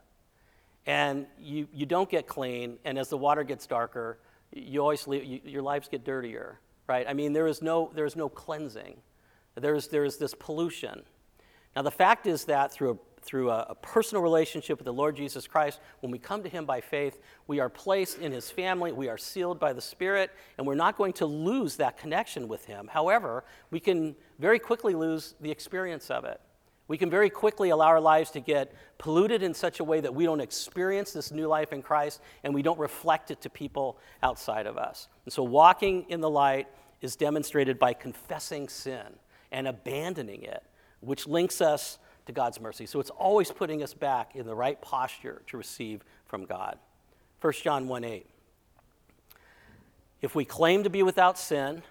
and 0.87 1.26
you, 1.38 1.68
you 1.72 1.87
don't 1.87 2.11
get 2.11 2.26
clean, 2.26 2.79
and 2.85 2.98
as 2.98 3.09
the 3.09 3.16
water 3.16 3.44
gets 3.44 3.64
darker, 3.64 4.18
you 4.53 4.81
always 4.81 5.07
leave, 5.07 5.24
you, 5.24 5.40
your 5.44 5.62
lives 5.62 5.87
get 5.88 6.05
dirtier, 6.05 6.59
right? 6.88 7.07
I 7.09 7.12
mean, 7.12 7.33
there 7.33 7.46
is 7.46 7.62
no, 7.62 7.92
there 7.94 8.07
is 8.07 8.16
no 8.16 8.29
cleansing. 8.29 8.96
There's, 9.55 9.87
there's 9.87 10.16
this 10.16 10.35
pollution. 10.35 11.03
Now, 11.76 11.83
the 11.83 11.92
fact 11.92 12.26
is 12.26 12.46
that 12.46 12.72
through, 12.72 12.90
a, 12.90 12.96
through 13.22 13.50
a, 13.50 13.66
a 13.68 13.74
personal 13.76 14.20
relationship 14.20 14.79
with 14.79 14.87
the 14.87 14.92
Lord 14.92 15.14
Jesus 15.14 15.46
Christ, 15.46 15.79
when 16.00 16.11
we 16.11 16.18
come 16.18 16.42
to 16.42 16.48
Him 16.48 16.64
by 16.64 16.81
faith, 16.81 17.20
we 17.46 17.61
are 17.61 17.68
placed 17.68 18.18
in 18.18 18.33
His 18.33 18.50
family, 18.50 18.90
we 18.90 19.09
are 19.09 19.18
sealed 19.18 19.61
by 19.61 19.72
the 19.72 19.81
Spirit, 19.81 20.33
and 20.59 20.66
we're 20.66 20.74
not 20.74 20.96
going 20.96 21.12
to 21.14 21.26
lose 21.26 21.76
that 21.76 21.98
connection 21.98 22.48
with 22.48 22.64
Him. 22.64 22.88
However, 22.92 23.44
we 23.70 23.79
can 23.79 24.16
very 24.40 24.59
quickly 24.59 24.94
lose 24.94 25.37
the 25.40 25.53
experience 25.53 26.11
of 26.11 26.24
it. 26.24 26.40
We 26.90 26.98
can 26.98 27.09
very 27.09 27.31
quickly 27.31 27.70
allow 27.70 27.87
our 27.87 28.00
lives 28.00 28.33
to 28.33 28.40
get 28.40 28.74
polluted 28.98 29.44
in 29.44 29.55
such 29.55 29.79
a 29.79 29.85
way 29.85 30.00
that 30.00 30.12
we 30.12 30.24
don't 30.24 30.40
experience 30.40 31.12
this 31.12 31.31
new 31.31 31.46
life 31.46 31.72
in 31.72 31.83
Christ 31.83 32.20
and 32.42 32.53
we 32.53 32.62
don't 32.62 32.81
reflect 32.81 33.31
it 33.31 33.40
to 33.42 33.48
people 33.48 33.96
outside 34.24 34.66
of 34.66 34.76
us. 34.76 35.07
And 35.24 35.33
so, 35.33 35.44
walking 35.44 36.05
in 36.09 36.20
the 36.20 36.29
light 36.29 36.66
is 37.00 37.14
demonstrated 37.14 37.79
by 37.79 37.92
confessing 37.92 38.68
sin 38.68 39.07
and 39.53 39.68
abandoning 39.68 40.42
it, 40.42 40.64
which 40.98 41.29
links 41.29 41.61
us 41.61 42.00
to 42.26 42.33
God's 42.33 42.61
mercy. 42.61 42.87
So 42.87 42.98
it's 42.98 43.11
always 43.11 43.53
putting 43.53 43.85
us 43.85 43.94
back 43.94 44.35
in 44.35 44.44
the 44.44 44.57
right 44.57 44.81
posture 44.83 45.42
to 45.46 45.57
receive 45.57 46.03
from 46.26 46.44
God. 46.44 46.76
1 47.40 47.53
John 47.62 47.87
1 47.87 48.03
8. 48.03 48.26
If 50.22 50.35
we 50.35 50.44
claim 50.44 50.83
to 50.83 50.90
be 50.90 51.05
without 51.05 51.38
sin, 51.38 51.85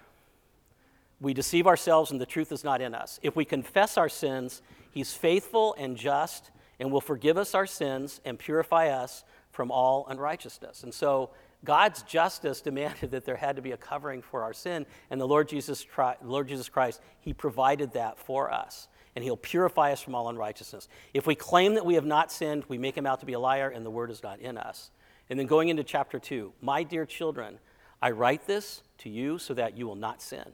we 1.22 1.32
deceive 1.32 1.66
ourselves 1.66 2.10
and 2.10 2.20
the 2.20 2.26
truth 2.26 2.52
is 2.52 2.64
not 2.64 2.82
in 2.82 2.94
us. 2.94 3.18
If 3.22 3.34
we 3.34 3.46
confess 3.46 3.96
our 3.96 4.10
sins, 4.10 4.60
he's 4.90 5.12
faithful 5.12 5.74
and 5.78 5.96
just 5.96 6.50
and 6.78 6.90
will 6.90 7.00
forgive 7.00 7.36
us 7.36 7.54
our 7.54 7.66
sins 7.66 8.20
and 8.24 8.38
purify 8.38 8.88
us 8.88 9.24
from 9.50 9.70
all 9.70 10.06
unrighteousness. 10.08 10.82
And 10.82 10.94
so 10.94 11.30
God's 11.64 12.02
justice 12.02 12.60
demanded 12.60 13.10
that 13.10 13.24
there 13.24 13.36
had 13.36 13.56
to 13.56 13.62
be 13.62 13.72
a 13.72 13.76
covering 13.76 14.22
for 14.22 14.42
our 14.42 14.54
sin, 14.54 14.86
and 15.10 15.20
the 15.20 15.28
Lord 15.28 15.48
Jesus, 15.48 15.86
Lord 16.22 16.48
Jesus 16.48 16.68
Christ, 16.68 17.02
He 17.20 17.34
provided 17.34 17.92
that 17.92 18.18
for 18.18 18.50
us, 18.50 18.88
and 19.14 19.22
He'll 19.22 19.36
purify 19.36 19.92
us 19.92 20.00
from 20.00 20.14
all 20.14 20.30
unrighteousness. 20.30 20.88
If 21.12 21.26
we 21.26 21.34
claim 21.34 21.74
that 21.74 21.84
we 21.84 21.94
have 21.94 22.06
not 22.06 22.32
sinned, 22.32 22.64
we 22.68 22.78
make 22.78 22.96
Him 22.96 23.06
out 23.06 23.20
to 23.20 23.26
be 23.26 23.34
a 23.34 23.40
liar, 23.40 23.68
and 23.68 23.84
the 23.84 23.90
word 23.90 24.10
is 24.10 24.22
not 24.22 24.40
in 24.40 24.56
us. 24.56 24.90
And 25.28 25.38
then 25.38 25.46
going 25.46 25.68
into 25.68 25.84
chapter 25.84 26.18
2, 26.18 26.52
my 26.62 26.82
dear 26.82 27.04
children, 27.04 27.58
I 28.00 28.12
write 28.12 28.46
this 28.46 28.82
to 28.98 29.10
you 29.10 29.38
so 29.38 29.52
that 29.54 29.76
you 29.76 29.86
will 29.86 29.96
not 29.96 30.22
sin. 30.22 30.44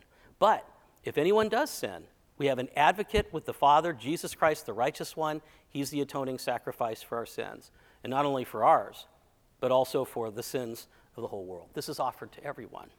But 0.40 0.68
if 1.04 1.18
anyone 1.18 1.48
does 1.48 1.70
sin, 1.70 2.02
we 2.38 2.46
have 2.46 2.58
an 2.58 2.68
advocate 2.76 3.32
with 3.32 3.46
the 3.46 3.54
Father, 3.54 3.92
Jesus 3.92 4.34
Christ, 4.34 4.66
the 4.66 4.72
righteous 4.72 5.16
one. 5.16 5.40
He's 5.68 5.90
the 5.90 6.00
atoning 6.00 6.38
sacrifice 6.38 7.02
for 7.02 7.16
our 7.16 7.26
sins, 7.26 7.70
and 8.04 8.10
not 8.10 8.26
only 8.26 8.44
for 8.44 8.64
ours, 8.64 9.06
but 9.60 9.72
also 9.72 10.04
for 10.04 10.30
the 10.30 10.42
sins 10.42 10.88
of 11.16 11.22
the 11.22 11.28
whole 11.28 11.44
world. 11.44 11.68
This 11.74 11.88
is 11.88 11.98
offered 11.98 12.32
to 12.32 12.44
everyone. 12.44 12.90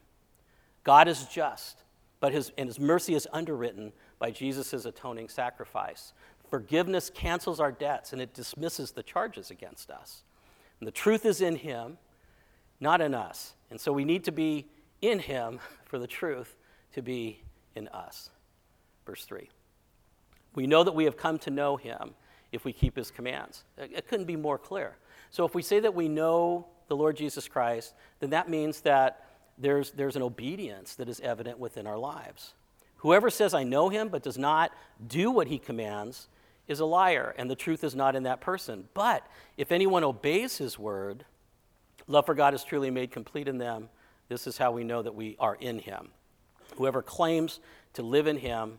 God 0.82 1.06
is 1.06 1.24
just, 1.26 1.82
but 2.20 2.32
his, 2.32 2.50
and 2.58 2.68
his 2.68 2.80
mercy 2.80 3.14
is 3.14 3.28
underwritten 3.32 3.92
by 4.18 4.30
Jesus' 4.30 4.84
atoning 4.84 5.28
sacrifice. 5.28 6.12
Forgiveness 6.50 7.10
cancels 7.10 7.60
our 7.60 7.70
debts 7.70 8.12
and 8.12 8.22
it 8.22 8.34
dismisses 8.34 8.90
the 8.90 9.02
charges 9.02 9.50
against 9.50 9.90
us. 9.90 10.22
And 10.80 10.86
the 10.86 10.92
truth 10.92 11.26
is 11.26 11.40
in 11.40 11.56
him, 11.56 11.98
not 12.80 13.00
in 13.00 13.14
us. 13.14 13.54
And 13.70 13.80
so 13.80 13.92
we 13.92 14.04
need 14.04 14.24
to 14.24 14.32
be 14.32 14.66
in 15.00 15.18
him 15.18 15.60
for 15.84 15.98
the 15.98 16.06
truth 16.06 16.56
to 16.94 17.02
be 17.02 17.42
in 17.74 17.88
us. 17.88 18.30
Verse 19.08 19.24
3. 19.24 19.48
We 20.54 20.66
know 20.66 20.84
that 20.84 20.94
we 20.94 21.04
have 21.04 21.16
come 21.16 21.38
to 21.38 21.50
know 21.50 21.78
him 21.78 22.10
if 22.52 22.66
we 22.66 22.74
keep 22.74 22.94
his 22.94 23.10
commands. 23.10 23.64
It 23.78 24.06
couldn't 24.06 24.26
be 24.26 24.36
more 24.36 24.58
clear. 24.58 24.96
So 25.30 25.46
if 25.46 25.54
we 25.54 25.62
say 25.62 25.80
that 25.80 25.94
we 25.94 26.10
know 26.10 26.66
the 26.88 26.96
Lord 26.96 27.16
Jesus 27.16 27.48
Christ, 27.48 27.94
then 28.20 28.30
that 28.30 28.50
means 28.50 28.82
that 28.82 29.24
there's, 29.56 29.92
there's 29.92 30.14
an 30.14 30.20
obedience 30.20 30.94
that 30.96 31.08
is 31.08 31.20
evident 31.20 31.58
within 31.58 31.86
our 31.86 31.96
lives. 31.96 32.52
Whoever 32.98 33.30
says, 33.30 33.54
I 33.54 33.64
know 33.64 33.88
him, 33.88 34.10
but 34.10 34.22
does 34.22 34.36
not 34.36 34.72
do 35.06 35.30
what 35.30 35.46
he 35.46 35.58
commands, 35.58 36.28
is 36.66 36.80
a 36.80 36.84
liar, 36.84 37.34
and 37.38 37.50
the 37.50 37.56
truth 37.56 37.82
is 37.82 37.94
not 37.94 38.14
in 38.14 38.24
that 38.24 38.42
person. 38.42 38.88
But 38.92 39.26
if 39.56 39.72
anyone 39.72 40.04
obeys 40.04 40.58
his 40.58 40.78
word, 40.78 41.24
love 42.06 42.26
for 42.26 42.34
God 42.34 42.52
is 42.52 42.62
truly 42.62 42.90
made 42.90 43.10
complete 43.10 43.48
in 43.48 43.56
them. 43.56 43.88
This 44.28 44.46
is 44.46 44.58
how 44.58 44.72
we 44.72 44.84
know 44.84 45.00
that 45.00 45.14
we 45.14 45.34
are 45.40 45.54
in 45.54 45.78
him. 45.78 46.10
Whoever 46.76 47.00
claims 47.00 47.60
to 47.94 48.02
live 48.02 48.26
in 48.26 48.36
him 48.36 48.78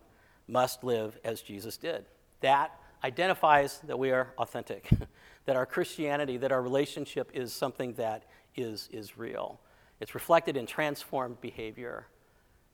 must 0.49 0.83
live 0.83 1.17
as 1.23 1.41
Jesus 1.41 1.77
did. 1.77 2.05
That 2.41 2.77
identifies 3.03 3.79
that 3.85 3.97
we 3.97 4.11
are 4.11 4.33
authentic, 4.37 4.89
that 5.45 5.55
our 5.55 5.65
Christianity, 5.65 6.37
that 6.37 6.51
our 6.51 6.61
relationship 6.61 7.31
is 7.33 7.53
something 7.53 7.93
that 7.93 8.23
is, 8.55 8.89
is 8.91 9.17
real. 9.17 9.59
It's 9.99 10.15
reflected 10.15 10.57
in 10.57 10.65
transformed 10.65 11.39
behavior. 11.41 12.07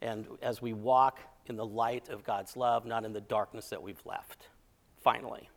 And 0.01 0.25
as 0.41 0.61
we 0.61 0.73
walk 0.73 1.19
in 1.47 1.55
the 1.55 1.65
light 1.65 2.09
of 2.09 2.23
God's 2.23 2.57
love, 2.57 2.85
not 2.85 3.05
in 3.05 3.13
the 3.13 3.21
darkness 3.21 3.69
that 3.69 3.81
we've 3.81 4.01
left. 4.05 4.47
Finally, 5.01 5.49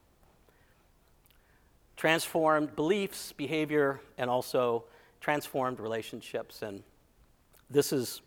transformed 1.97 2.77
beliefs, 2.77 3.33
behavior, 3.33 4.01
and 4.19 4.29
also 4.29 4.85
transformed 5.21 5.81
relationships. 5.81 6.63
And 6.63 6.83
this 7.71 7.93
is 7.93 8.21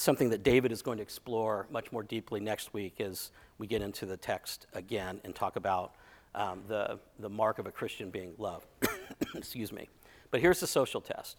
something 0.00 0.30
that 0.30 0.42
David 0.42 0.72
is 0.72 0.82
going 0.82 0.98
to 0.98 1.02
explore 1.02 1.66
much 1.70 1.92
more 1.92 2.02
deeply 2.02 2.40
next 2.40 2.72
week 2.72 3.00
as 3.00 3.30
we 3.58 3.66
get 3.66 3.82
into 3.82 4.06
the 4.06 4.16
text 4.16 4.66
again 4.72 5.20
and 5.24 5.34
talk 5.34 5.56
about 5.56 5.94
um, 6.34 6.62
the, 6.68 6.98
the 7.18 7.28
mark 7.28 7.58
of 7.58 7.66
a 7.66 7.72
Christian 7.72 8.10
being 8.10 8.34
love. 8.38 8.66
Excuse 9.34 9.72
me. 9.72 9.88
But 10.30 10.40
here's 10.40 10.60
the 10.60 10.66
social 10.66 11.00
test 11.00 11.38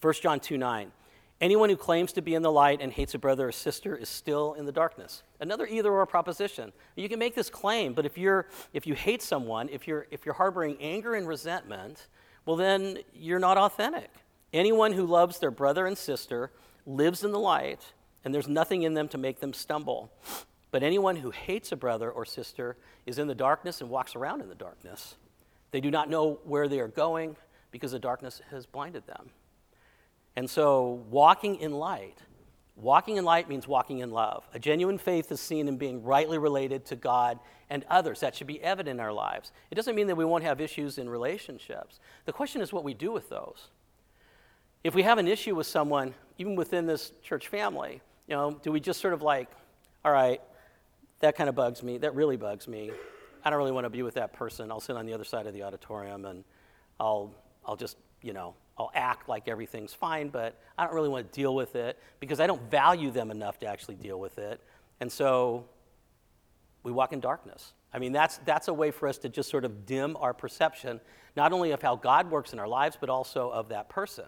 1 0.00 0.14
John 0.22 0.40
2 0.40 0.56
9. 0.56 0.92
Anyone 1.40 1.70
who 1.70 1.76
claims 1.76 2.12
to 2.12 2.22
be 2.22 2.34
in 2.34 2.42
the 2.42 2.52
light 2.52 2.82
and 2.82 2.92
hates 2.92 3.14
a 3.14 3.18
brother 3.18 3.48
or 3.48 3.52
sister 3.52 3.96
is 3.96 4.10
still 4.10 4.52
in 4.54 4.66
the 4.66 4.72
darkness. 4.72 5.22
Another 5.40 5.66
either 5.66 5.90
or 5.90 6.04
proposition. 6.04 6.70
You 6.96 7.08
can 7.08 7.18
make 7.18 7.34
this 7.34 7.48
claim, 7.48 7.94
but 7.94 8.04
if, 8.04 8.18
you're, 8.18 8.46
if 8.74 8.86
you 8.86 8.94
hate 8.94 9.22
someone, 9.22 9.70
if 9.70 9.88
you're, 9.88 10.06
if 10.10 10.26
you're 10.26 10.34
harboring 10.34 10.76
anger 10.80 11.14
and 11.14 11.26
resentment, 11.26 12.08
well, 12.44 12.56
then 12.56 12.98
you're 13.14 13.38
not 13.38 13.56
authentic. 13.56 14.10
Anyone 14.52 14.92
who 14.92 15.06
loves 15.06 15.38
their 15.38 15.50
brother 15.50 15.86
and 15.86 15.96
sister 15.96 16.50
lives 16.84 17.24
in 17.24 17.32
the 17.32 17.38
light, 17.38 17.80
and 18.24 18.34
there's 18.34 18.48
nothing 18.48 18.82
in 18.82 18.94
them 18.94 19.08
to 19.08 19.18
make 19.18 19.40
them 19.40 19.52
stumble. 19.52 20.12
But 20.70 20.82
anyone 20.82 21.16
who 21.16 21.30
hates 21.30 21.72
a 21.72 21.76
brother 21.76 22.10
or 22.10 22.24
sister 22.24 22.76
is 23.06 23.18
in 23.18 23.26
the 23.26 23.34
darkness 23.34 23.80
and 23.80 23.90
walks 23.90 24.14
around 24.14 24.40
in 24.40 24.48
the 24.48 24.54
darkness. 24.54 25.16
They 25.70 25.80
do 25.80 25.90
not 25.90 26.08
know 26.08 26.38
where 26.44 26.68
they 26.68 26.80
are 26.80 26.88
going 26.88 27.36
because 27.70 27.92
the 27.92 27.98
darkness 27.98 28.40
has 28.50 28.66
blinded 28.66 29.06
them. 29.06 29.30
And 30.36 30.48
so, 30.48 31.04
walking 31.10 31.56
in 31.56 31.72
light, 31.72 32.18
walking 32.76 33.16
in 33.16 33.24
light 33.24 33.48
means 33.48 33.66
walking 33.66 33.98
in 33.98 34.10
love. 34.10 34.44
A 34.54 34.58
genuine 34.58 34.98
faith 34.98 35.30
is 35.32 35.40
seen 35.40 35.66
in 35.66 35.76
being 35.76 36.02
rightly 36.02 36.38
related 36.38 36.86
to 36.86 36.96
God 36.96 37.38
and 37.68 37.84
others. 37.90 38.20
That 38.20 38.34
should 38.34 38.46
be 38.46 38.62
evident 38.62 38.98
in 38.98 39.04
our 39.04 39.12
lives. 39.12 39.52
It 39.70 39.74
doesn't 39.74 39.94
mean 39.94 40.06
that 40.06 40.16
we 40.16 40.24
won't 40.24 40.44
have 40.44 40.60
issues 40.60 40.98
in 40.98 41.08
relationships. 41.08 41.98
The 42.26 42.32
question 42.32 42.60
is 42.60 42.72
what 42.72 42.84
we 42.84 42.94
do 42.94 43.10
with 43.12 43.28
those. 43.28 43.68
If 44.82 44.94
we 44.94 45.02
have 45.02 45.18
an 45.18 45.28
issue 45.28 45.54
with 45.54 45.66
someone, 45.66 46.14
even 46.38 46.56
within 46.56 46.86
this 46.86 47.12
church 47.22 47.48
family, 47.48 48.00
you 48.30 48.36
know, 48.36 48.52
do 48.62 48.70
we 48.70 48.78
just 48.78 49.00
sort 49.00 49.12
of 49.12 49.22
like, 49.22 49.48
all 50.04 50.12
right, 50.12 50.40
that 51.18 51.36
kind 51.36 51.48
of 51.48 51.56
bugs 51.56 51.82
me, 51.82 51.98
that 51.98 52.14
really 52.14 52.36
bugs 52.36 52.68
me. 52.68 52.92
I 53.44 53.50
don't 53.50 53.58
really 53.58 53.72
want 53.72 53.86
to 53.86 53.90
be 53.90 54.02
with 54.02 54.14
that 54.14 54.32
person. 54.32 54.70
I'll 54.70 54.80
sit 54.80 54.96
on 54.96 55.04
the 55.04 55.12
other 55.12 55.24
side 55.24 55.46
of 55.48 55.52
the 55.52 55.64
auditorium 55.64 56.24
and 56.24 56.44
I'll, 57.00 57.34
I'll 57.66 57.76
just, 57.76 57.96
you 58.22 58.32
know, 58.32 58.54
I'll 58.78 58.92
act 58.94 59.28
like 59.28 59.48
everything's 59.48 59.92
fine, 59.92 60.28
but 60.28 60.58
I 60.78 60.84
don't 60.84 60.94
really 60.94 61.08
want 61.08 61.30
to 61.30 61.36
deal 61.36 61.54
with 61.56 61.74
it 61.74 61.98
because 62.20 62.38
I 62.38 62.46
don't 62.46 62.70
value 62.70 63.10
them 63.10 63.32
enough 63.32 63.58
to 63.58 63.66
actually 63.66 63.96
deal 63.96 64.20
with 64.20 64.38
it. 64.38 64.60
And 65.00 65.10
so 65.10 65.66
we 66.84 66.92
walk 66.92 67.12
in 67.12 67.18
darkness. 67.18 67.72
I 67.92 67.98
mean, 67.98 68.12
that's, 68.12 68.38
that's 68.44 68.68
a 68.68 68.74
way 68.74 68.92
for 68.92 69.08
us 69.08 69.18
to 69.18 69.28
just 69.28 69.50
sort 69.50 69.64
of 69.64 69.84
dim 69.86 70.16
our 70.16 70.32
perception, 70.32 71.00
not 71.36 71.52
only 71.52 71.72
of 71.72 71.82
how 71.82 71.96
God 71.96 72.30
works 72.30 72.52
in 72.52 72.60
our 72.60 72.68
lives, 72.68 72.96
but 72.98 73.10
also 73.10 73.50
of 73.50 73.70
that 73.70 73.88
person. 73.88 74.26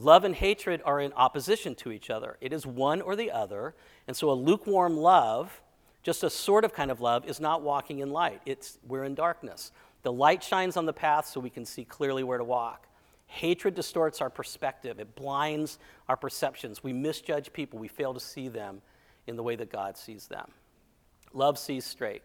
Love 0.00 0.22
and 0.22 0.36
hatred 0.36 0.80
are 0.84 1.00
in 1.00 1.12
opposition 1.14 1.74
to 1.74 1.90
each 1.90 2.08
other. 2.08 2.36
It 2.40 2.52
is 2.52 2.64
one 2.64 3.02
or 3.02 3.16
the 3.16 3.32
other. 3.32 3.74
And 4.06 4.16
so 4.16 4.30
a 4.30 4.32
lukewarm 4.32 4.96
love, 4.96 5.60
just 6.04 6.22
a 6.22 6.30
sort 6.30 6.64
of 6.64 6.72
kind 6.72 6.92
of 6.92 7.00
love, 7.00 7.28
is 7.28 7.40
not 7.40 7.62
walking 7.62 7.98
in 7.98 8.10
light. 8.10 8.40
It's, 8.46 8.78
we're 8.86 9.02
in 9.02 9.16
darkness. 9.16 9.72
The 10.04 10.12
light 10.12 10.44
shines 10.44 10.76
on 10.76 10.86
the 10.86 10.92
path 10.92 11.26
so 11.26 11.40
we 11.40 11.50
can 11.50 11.64
see 11.64 11.84
clearly 11.84 12.22
where 12.22 12.38
to 12.38 12.44
walk. 12.44 12.86
Hatred 13.26 13.74
distorts 13.74 14.20
our 14.20 14.30
perspective, 14.30 15.00
it 15.00 15.16
blinds 15.16 15.80
our 16.08 16.16
perceptions. 16.16 16.82
We 16.82 16.92
misjudge 16.92 17.52
people, 17.52 17.80
we 17.80 17.88
fail 17.88 18.14
to 18.14 18.20
see 18.20 18.48
them 18.48 18.80
in 19.26 19.34
the 19.34 19.42
way 19.42 19.56
that 19.56 19.70
God 19.70 19.98
sees 19.98 20.28
them. 20.28 20.52
Love 21.34 21.58
sees 21.58 21.84
straight, 21.84 22.22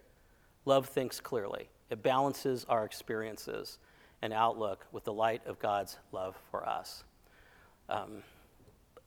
love 0.64 0.88
thinks 0.88 1.20
clearly, 1.20 1.70
it 1.90 2.04
balances 2.04 2.66
our 2.70 2.86
experiences 2.86 3.80
and 4.22 4.32
outlook 4.32 4.86
with 4.94 5.04
the 5.04 5.12
light 5.12 5.46
of 5.46 5.60
God's 5.60 5.98
love 6.14 6.38
for 6.52 6.66
us. 6.66 7.04
Um, 7.90 8.24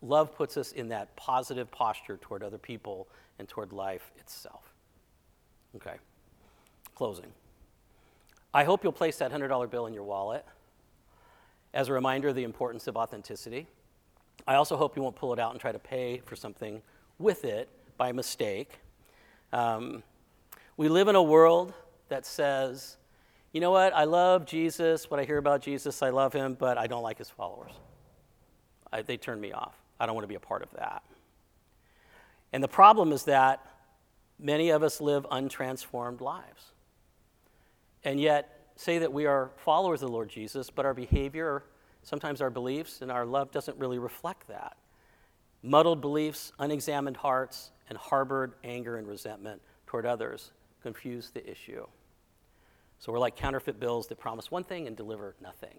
love 0.03 0.35
puts 0.35 0.57
us 0.57 0.73
in 0.73 0.89
that 0.89 1.15
positive 1.17 1.71
posture 1.71 2.17
toward 2.17 2.43
other 2.43 2.59
people 2.59 3.09
and 3.39 3.49
toward 3.49 3.73
life 3.73 4.11
itself. 4.19 4.73
Okay, 5.77 5.97
closing. 6.95 7.33
I 8.55 8.65
hope 8.65 8.83
you'll 8.83 8.93
place 8.93 9.19
that 9.19 9.31
$100 9.31 9.71
bill 9.71 9.87
in 9.87 9.93
your 9.93 10.05
wallet 10.05 10.45
as 11.75 11.89
a 11.89 11.93
reminder 11.93 12.29
of 12.29 12.35
the 12.35 12.45
importance 12.45 12.87
of 12.87 12.97
authenticity. 12.97 13.67
I 14.47 14.55
also 14.55 14.77
hope 14.77 14.97
you 14.97 15.03
won't 15.03 15.17
pull 15.17 15.33
it 15.33 15.39
out 15.39 15.53
and 15.53 15.61
try 15.61 15.73
to 15.73 15.79
pay 15.79 16.23
for 16.25 16.37
something 16.37 16.81
with 17.19 17.45
it 17.45 17.69
by 17.99 18.13
mistake. 18.13 18.79
Um, 19.53 20.03
we 20.77 20.89
live 20.89 21.09
in 21.09 21.17
a 21.17 21.23
world 21.23 21.75
that 22.09 22.25
says, 22.25 22.97
you 23.53 23.61
know 23.61 23.71
what, 23.71 23.95
I 23.95 24.05
love 24.05 24.47
Jesus, 24.47 25.11
what 25.11 25.21
I 25.21 25.25
hear 25.25 25.39
about 25.39 25.63
Jesus, 25.63 26.03
I 26.03 26.11
love 26.11 26.33
him, 26.33 26.57
but 26.59 26.79
I 26.79 26.87
don't 26.87 27.03
like 27.03 27.19
his 27.19 27.31
followers. 27.31 27.73
I, 28.97 29.03
they 29.03 29.17
turn 29.17 29.41
me 29.41 29.53
off. 29.53 29.75
I 30.01 30.07
don't 30.07 30.15
want 30.15 30.25
to 30.25 30.29
be 30.29 30.37
a 30.37 30.41
part 30.41 30.63
of 30.63 30.71
that. 30.73 31.03
And 32.53 32.63
the 32.63 32.69
problem 32.69 33.13
is 33.13 33.25
that 33.25 33.65
many 34.39 34.71
of 34.71 34.83
us 34.83 35.01
live 35.01 35.27
untransformed 35.31 36.21
lives. 36.21 36.73
And 38.05 38.21
yet, 38.21 38.71
say 38.77 38.99
that 38.99 39.13
we 39.13 39.27
are 39.27 39.51
followers 39.57 40.03
of 40.03 40.09
the 40.09 40.13
Lord 40.13 40.29
Jesus, 40.29 40.71
but 40.71 40.87
our 40.87 40.95
behavior, 40.95 41.65
sometimes 42.03 42.41
our 42.41 42.51
beliefs, 42.51 43.03
and 43.03 43.11
our 43.11 43.27
love 43.27 43.51
doesn't 43.51 43.77
really 43.79 43.99
reflect 43.99 44.49
that. 44.49 44.77
Muddled 45.63 46.01
beliefs, 46.01 46.53
unexamined 46.59 47.17
hearts, 47.17 47.71
and 47.89 47.99
harbored 47.99 48.55
anger 48.65 48.97
and 48.97 49.07
resentment 49.07 49.61
toward 49.87 50.07
others 50.07 50.53
confuse 50.83 51.31
the 51.31 51.49
issue. 51.51 51.87
So 52.99 53.13
we're 53.13 53.19
like 53.19 53.37
counterfeit 53.37 53.79
bills 53.81 54.07
that 54.09 54.19
promise 54.19 54.51
one 54.51 54.65
thing 54.65 54.87
and 54.87 54.97
deliver 54.97 55.35
nothing. 55.43 55.77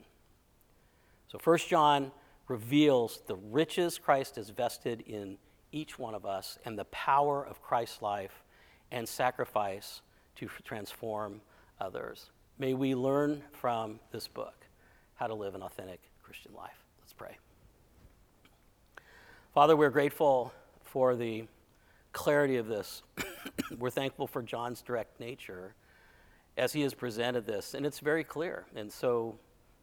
So 1.29 1.39
1 1.43 1.57
John 1.59 2.11
reveals 2.47 3.21
the 3.27 3.35
riches 3.35 3.97
Christ 3.97 4.37
has 4.37 4.49
vested 4.49 5.01
in 5.01 5.37
each 5.71 5.99
one 5.99 6.15
of 6.15 6.25
us 6.25 6.57
and 6.65 6.77
the 6.77 6.85
power 6.85 7.45
of 7.45 7.61
Christ's 7.61 8.01
life 8.01 8.43
and 8.91 9.07
sacrifice 9.07 10.01
to 10.37 10.47
transform 10.63 11.41
others. 11.79 12.31
May 12.57 12.73
we 12.73 12.95
learn 12.95 13.43
from 13.51 13.99
this 14.11 14.27
book 14.27 14.65
how 15.15 15.27
to 15.27 15.33
live 15.33 15.55
an 15.55 15.61
authentic 15.61 15.99
Christian 16.23 16.53
life. 16.53 16.85
Let's 17.01 17.13
pray. 17.13 17.37
Father, 19.53 19.75
we're 19.75 19.89
grateful 19.89 20.53
for 20.83 21.15
the 21.15 21.45
clarity 22.13 22.57
of 22.57 22.67
this. 22.67 23.03
we're 23.77 23.89
thankful 23.89 24.27
for 24.27 24.41
John's 24.41 24.81
direct 24.81 25.19
nature 25.19 25.75
as 26.57 26.73
he 26.73 26.81
has 26.81 26.93
presented 26.93 27.45
this, 27.45 27.73
and 27.73 27.85
it's 27.85 27.99
very 27.99 28.23
clear. 28.23 28.65
And 28.75 28.91
so 28.91 29.37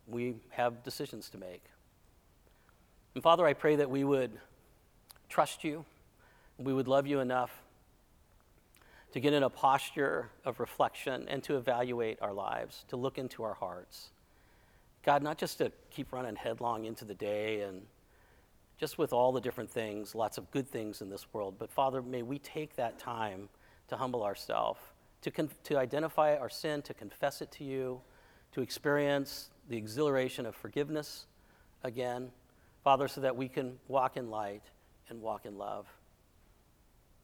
we 0.06 0.36
have 0.50 0.82
decisions 0.82 1.28
to 1.30 1.38
make. 1.38 1.64
And 3.14 3.22
Father, 3.22 3.46
I 3.46 3.52
pray 3.52 3.76
that 3.76 3.88
we 3.88 4.02
would 4.02 4.32
trust 5.28 5.62
you, 5.64 5.84
we 6.58 6.72
would 6.72 6.88
love 6.88 7.06
you 7.06 7.20
enough 7.20 7.50
to 9.12 9.20
get 9.20 9.32
in 9.32 9.44
a 9.44 9.50
posture 9.50 10.30
of 10.44 10.58
reflection 10.58 11.28
and 11.28 11.42
to 11.44 11.56
evaluate 11.56 12.18
our 12.20 12.32
lives, 12.32 12.84
to 12.88 12.96
look 12.96 13.16
into 13.16 13.44
our 13.44 13.54
hearts. 13.54 14.10
God, 15.04 15.22
not 15.22 15.38
just 15.38 15.58
to 15.58 15.70
keep 15.90 16.12
running 16.12 16.34
headlong 16.34 16.84
into 16.84 17.04
the 17.04 17.14
day 17.14 17.60
and 17.60 17.82
just 18.78 18.98
with 18.98 19.12
all 19.12 19.30
the 19.30 19.40
different 19.40 19.70
things, 19.70 20.16
lots 20.16 20.36
of 20.36 20.50
good 20.50 20.68
things 20.68 21.00
in 21.00 21.10
this 21.10 21.26
world, 21.32 21.54
but 21.58 21.70
Father, 21.70 22.02
may 22.02 22.22
we 22.22 22.40
take 22.40 22.74
that 22.74 22.98
time 22.98 23.48
to 23.88 23.96
humble 23.96 24.24
ourselves, 24.24 24.80
to, 25.22 25.30
con- 25.30 25.50
to 25.62 25.78
identify 25.78 26.36
our 26.36 26.50
sin, 26.50 26.82
to 26.82 26.94
confess 26.94 27.40
it 27.40 27.52
to 27.52 27.62
you, 27.62 28.00
to 28.50 28.62
experience 28.62 29.50
the 29.68 29.76
exhilaration 29.76 30.44
of 30.46 30.56
forgiveness 30.56 31.26
again, 31.84 32.30
Father, 32.84 33.08
so 33.08 33.22
that 33.22 33.34
we 33.34 33.48
can 33.48 33.78
walk 33.88 34.18
in 34.18 34.30
light 34.30 34.62
and 35.08 35.20
walk 35.22 35.46
in 35.46 35.56
love. 35.56 35.86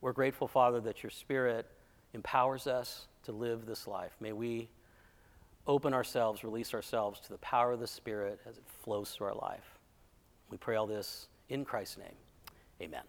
We're 0.00 0.14
grateful, 0.14 0.48
Father, 0.48 0.80
that 0.80 1.02
your 1.02 1.10
Spirit 1.10 1.66
empowers 2.14 2.66
us 2.66 3.06
to 3.24 3.32
live 3.32 3.66
this 3.66 3.86
life. 3.86 4.16
May 4.20 4.32
we 4.32 4.70
open 5.66 5.92
ourselves, 5.92 6.42
release 6.42 6.72
ourselves 6.72 7.20
to 7.20 7.28
the 7.28 7.38
power 7.38 7.72
of 7.72 7.80
the 7.80 7.86
Spirit 7.86 8.40
as 8.48 8.56
it 8.56 8.64
flows 8.82 9.10
through 9.10 9.28
our 9.28 9.34
life. 9.34 9.78
We 10.50 10.56
pray 10.56 10.76
all 10.76 10.86
this 10.86 11.28
in 11.50 11.66
Christ's 11.66 11.98
name. 11.98 12.16
Amen. 12.80 13.02